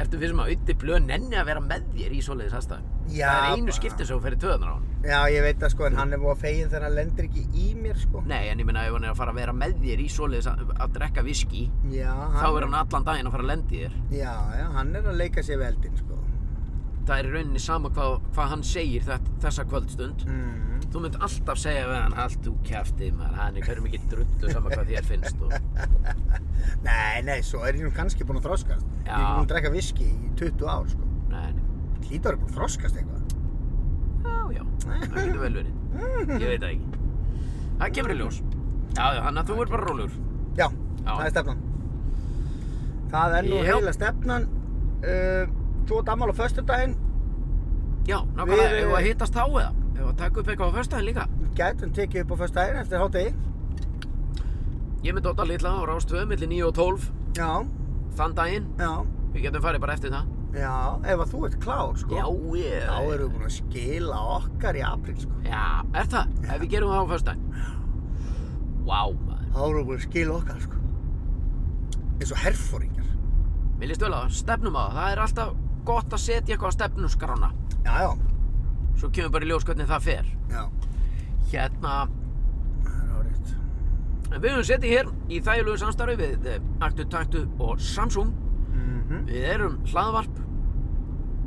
[0.00, 2.92] Ertu fyrir sem að Utti Blöð nenni að vera með þér í svoleiðis aðstæðum?
[3.10, 4.86] Það er einu skiptið sem þú ferir töðunar á hann.
[5.04, 7.44] Já, ég veit það sko, en hann er búið að fegin þegar hann lendir ekki
[7.52, 8.22] í mér, sko.
[8.30, 10.48] Nei, en ég meina ef hann er að fara að vera með þér í svoleiðis
[10.52, 14.00] að, að drekka viski, Já, þá er hann allan daginn að fara að lendi þér.
[14.14, 16.20] Já, já, hann er að leika sér veldin, sko.
[17.10, 20.26] Það er í rauninni sama hvað, hvað hann segir þetta, þessa kvöldstund.
[20.28, 20.70] Mm.
[20.90, 24.52] Þú mynd alltaf segja við hann, allt þú kæftið maður, hann er hverjum ekki drullu
[24.52, 25.54] sama hvað þér finnst og...
[26.86, 28.86] Nei, nei, svo er ég nú kannski búinn að þroskast.
[29.04, 29.16] Ég er Já.
[29.16, 31.08] ekki búinn að drekka viski í 20 ár, sko.
[31.32, 31.64] Nei, nei.
[32.08, 33.34] Hlýtur að búinn að þroskast eitthvað.
[34.24, 35.74] Já, já, það getur vel verið.
[36.40, 37.02] Ég veit það ekki.
[37.80, 38.38] Það kemur í ljós.
[38.96, 40.16] Já, já, hann að þú er bara rólegur.
[40.58, 40.66] Já.
[41.04, 41.60] Það er stefnan.
[43.10, 43.68] Það er nú Já.
[43.70, 44.48] heila stefnan.
[45.00, 45.44] Uh,
[45.90, 46.96] svo damal á föstudaginn.
[48.06, 49.70] Já, nákvæmlega, Við, ef að eh, hittast þá eða?
[49.96, 51.24] Ef að taka upp eitthvað á föstudaginn líka?
[51.58, 53.32] Gætum tekið upp á föstudaginn eftir hátegi.
[55.04, 57.50] Ég myndi Óta Lilla á Rástvö, millir 9 og 12, Já,
[58.18, 58.66] þann daginn.
[58.78, 58.90] já,
[59.32, 60.26] Við getum farið bara eftir það.
[60.52, 60.72] já.
[61.06, 62.14] Ef að þú ert klár, sko.
[62.58, 62.82] ég.
[62.88, 65.32] Þá erum við búin að skila okkar í apríl, sko.
[65.46, 66.26] Já, er það?
[66.50, 67.54] Ef við gerum það á föstudaginn?
[68.84, 69.46] Vá, maður.
[69.54, 70.76] Þá erum við búin að skila okkar, sko.
[72.20, 73.06] Eins og herfóringar.
[73.80, 74.92] Mér líst vel á það, stefnum á það.
[74.98, 77.52] Það er alltaf gott að setja eitthvað á stefnuskrána.
[77.86, 78.10] Já, já.
[79.00, 80.26] Svo kemur bara í ljós hvernig það fer.
[80.50, 80.66] Já.
[81.54, 81.94] Hérna,
[82.84, 83.54] Það er árið.
[83.54, 88.30] en við höfum setið hér í þægilegu samstarfi við eh, Aktu Taktu og Samsung.
[88.70, 90.36] Mm Við erum hlaðvarp,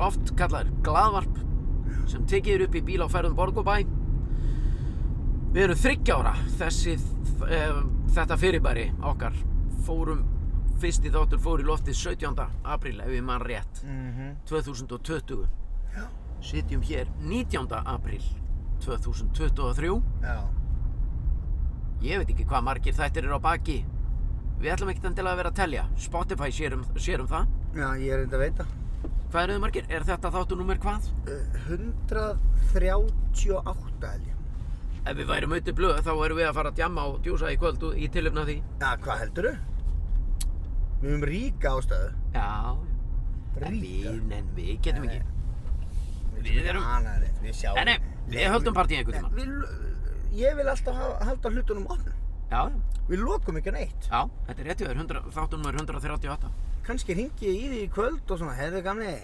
[0.04, 1.38] oft kallaðir glaðvarp,
[2.08, 3.76] sem tekið er upp í bíl á ferðum borg og bæ.
[5.54, 6.94] Við erum þryggjára þessi,
[7.48, 7.80] eh,
[8.14, 9.36] þetta fyrirbæri okkar.
[9.86, 10.24] Fórum,
[10.82, 12.48] fyrsti þáttur fór í loftið 17.
[12.64, 14.36] apríl, ef ég mann rétt, Mhm.
[14.46, 15.46] 2020.
[15.96, 16.06] Já.
[16.42, 17.82] Sitjum hér 19.
[17.86, 18.22] apríl
[18.80, 20.02] 2023.
[20.22, 20.40] Já.
[22.04, 23.78] Ég veit ekki hvað margir þættir eru á baki.
[24.60, 25.84] Við ætlum ekkert endilega að vera að telja.
[26.00, 27.52] Spotify sér um, sér um það.
[27.74, 28.66] Já, ég er enda að veita.
[29.32, 29.86] Hvað eru þið margir?
[29.90, 31.08] Er þetta þáttu númer hvað?
[31.26, 31.32] Uh,
[32.74, 34.32] 138 held ég.
[35.04, 37.58] Ef við værum auðvitað blöð þá erum við að fara að djamma og djúsa í
[37.60, 38.56] kvöld og- í tilöfna því.
[38.80, 39.56] Já, hvað heldur þau?
[41.02, 42.10] Við höfum ríka ástöðu.
[42.32, 42.76] Já.
[43.54, 44.10] En Ríka.
[44.10, 45.20] við, en við getum ekki.
[46.34, 46.86] Við, Við erum-
[47.44, 47.74] við sjáum.
[47.76, 47.98] Nei, nei,
[48.28, 49.34] við höldum partí einhvern tímann.
[49.36, 49.93] tíma.
[50.34, 52.14] Ég vil alltaf hafa, halda hlutunum opnum.
[52.50, 52.62] Já.
[53.08, 54.06] Við lokum ekki neitt.
[54.10, 55.18] Já, þetta er rétt í þér.
[55.34, 56.50] Þáttu númer 138.
[56.84, 59.14] Kannski ringi ég í því í kvöld og svona, hefðu gamli,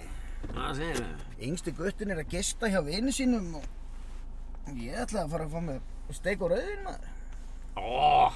[0.54, 1.24] Það segir við.
[1.50, 5.60] yngsti guttin er að gesta hjá vini sínum og ég ætla að fara að fá
[5.66, 7.10] með steik og rauðin maður.
[7.76, 8.32] Ó.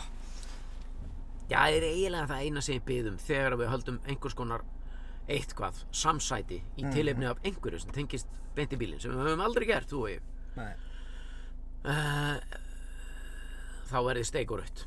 [1.48, 4.66] Já, það er eiginlega það eina sem ég byðum þegar við höldum einhvers konar
[5.28, 9.66] eitthvað, samsæti í tilefni af einhverju sem tengist beint í bílinn sem við höfum aldrei
[9.68, 10.28] gert, þú og ég.
[10.58, 10.72] Nei.
[11.84, 12.38] Uh,
[13.90, 14.84] þá er þið steik og raut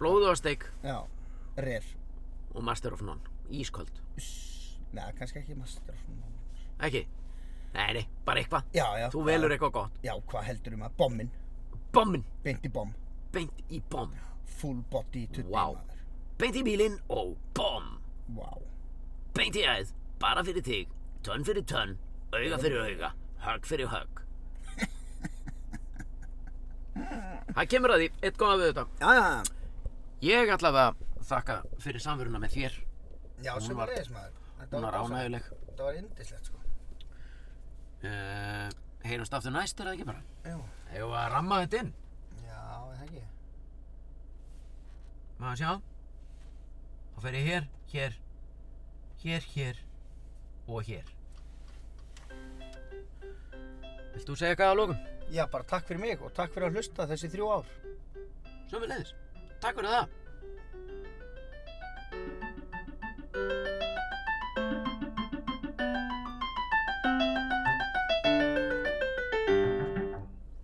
[0.00, 0.94] Blóðu og steik já,
[1.60, 1.84] rer.
[2.56, 3.20] og master of none,
[3.52, 3.90] ísköld.
[4.96, 6.32] Nei, kannski ekki master of none.
[6.80, 7.02] Ekki?
[7.74, 8.70] Nei, nei, bara eitthvað.
[8.72, 9.98] Þú hvað- velur eitthvað gott.
[10.02, 11.30] Já, hvað heldur um að bommin,
[11.92, 12.94] Bommin, beint í bom,
[13.32, 14.10] beint í bom.
[14.44, 16.00] full body tutti maður.
[16.38, 17.98] Beint í bílinn og bom.
[18.36, 18.56] Vá.
[19.34, 20.88] Beint í æð, bara fyrir þig,
[21.22, 21.98] tönn fyrir tönn,
[22.32, 23.12] auga fyrir auga,
[23.44, 24.22] högg fyrir högg.
[27.56, 28.86] Það kemur að því, eitt góða við þetta.
[29.00, 29.52] Já, já,
[30.26, 30.94] Ég allavega
[31.28, 31.54] þakka
[31.84, 32.76] fyrir samveruna með þér.
[33.44, 34.32] já, sem var- leiðis maður.
[34.70, 35.42] Hún var ánægjuleg.
[35.66, 36.56] Þetta var indislegt, sko.
[38.06, 38.70] Uh,
[39.04, 40.22] heyrumst aftur næst, er það ekki bara?
[40.46, 40.60] Jú.
[40.92, 41.92] Hefur að ramma þetta inn?
[42.46, 43.22] Já, það ekki.
[45.40, 45.72] Maður sjá.
[47.16, 48.16] Þá fer ég hér, hér,
[49.24, 49.76] hér, hér
[50.68, 51.04] og hér.
[54.14, 54.98] Vilt þú segja eitthvað að lókum?
[55.30, 57.66] Já, bara takk fyrir mig og takk fyrir að hlusta þessi þrjú ár.
[58.70, 59.14] Sömuleiðis.
[59.60, 60.06] Takk fyrir það.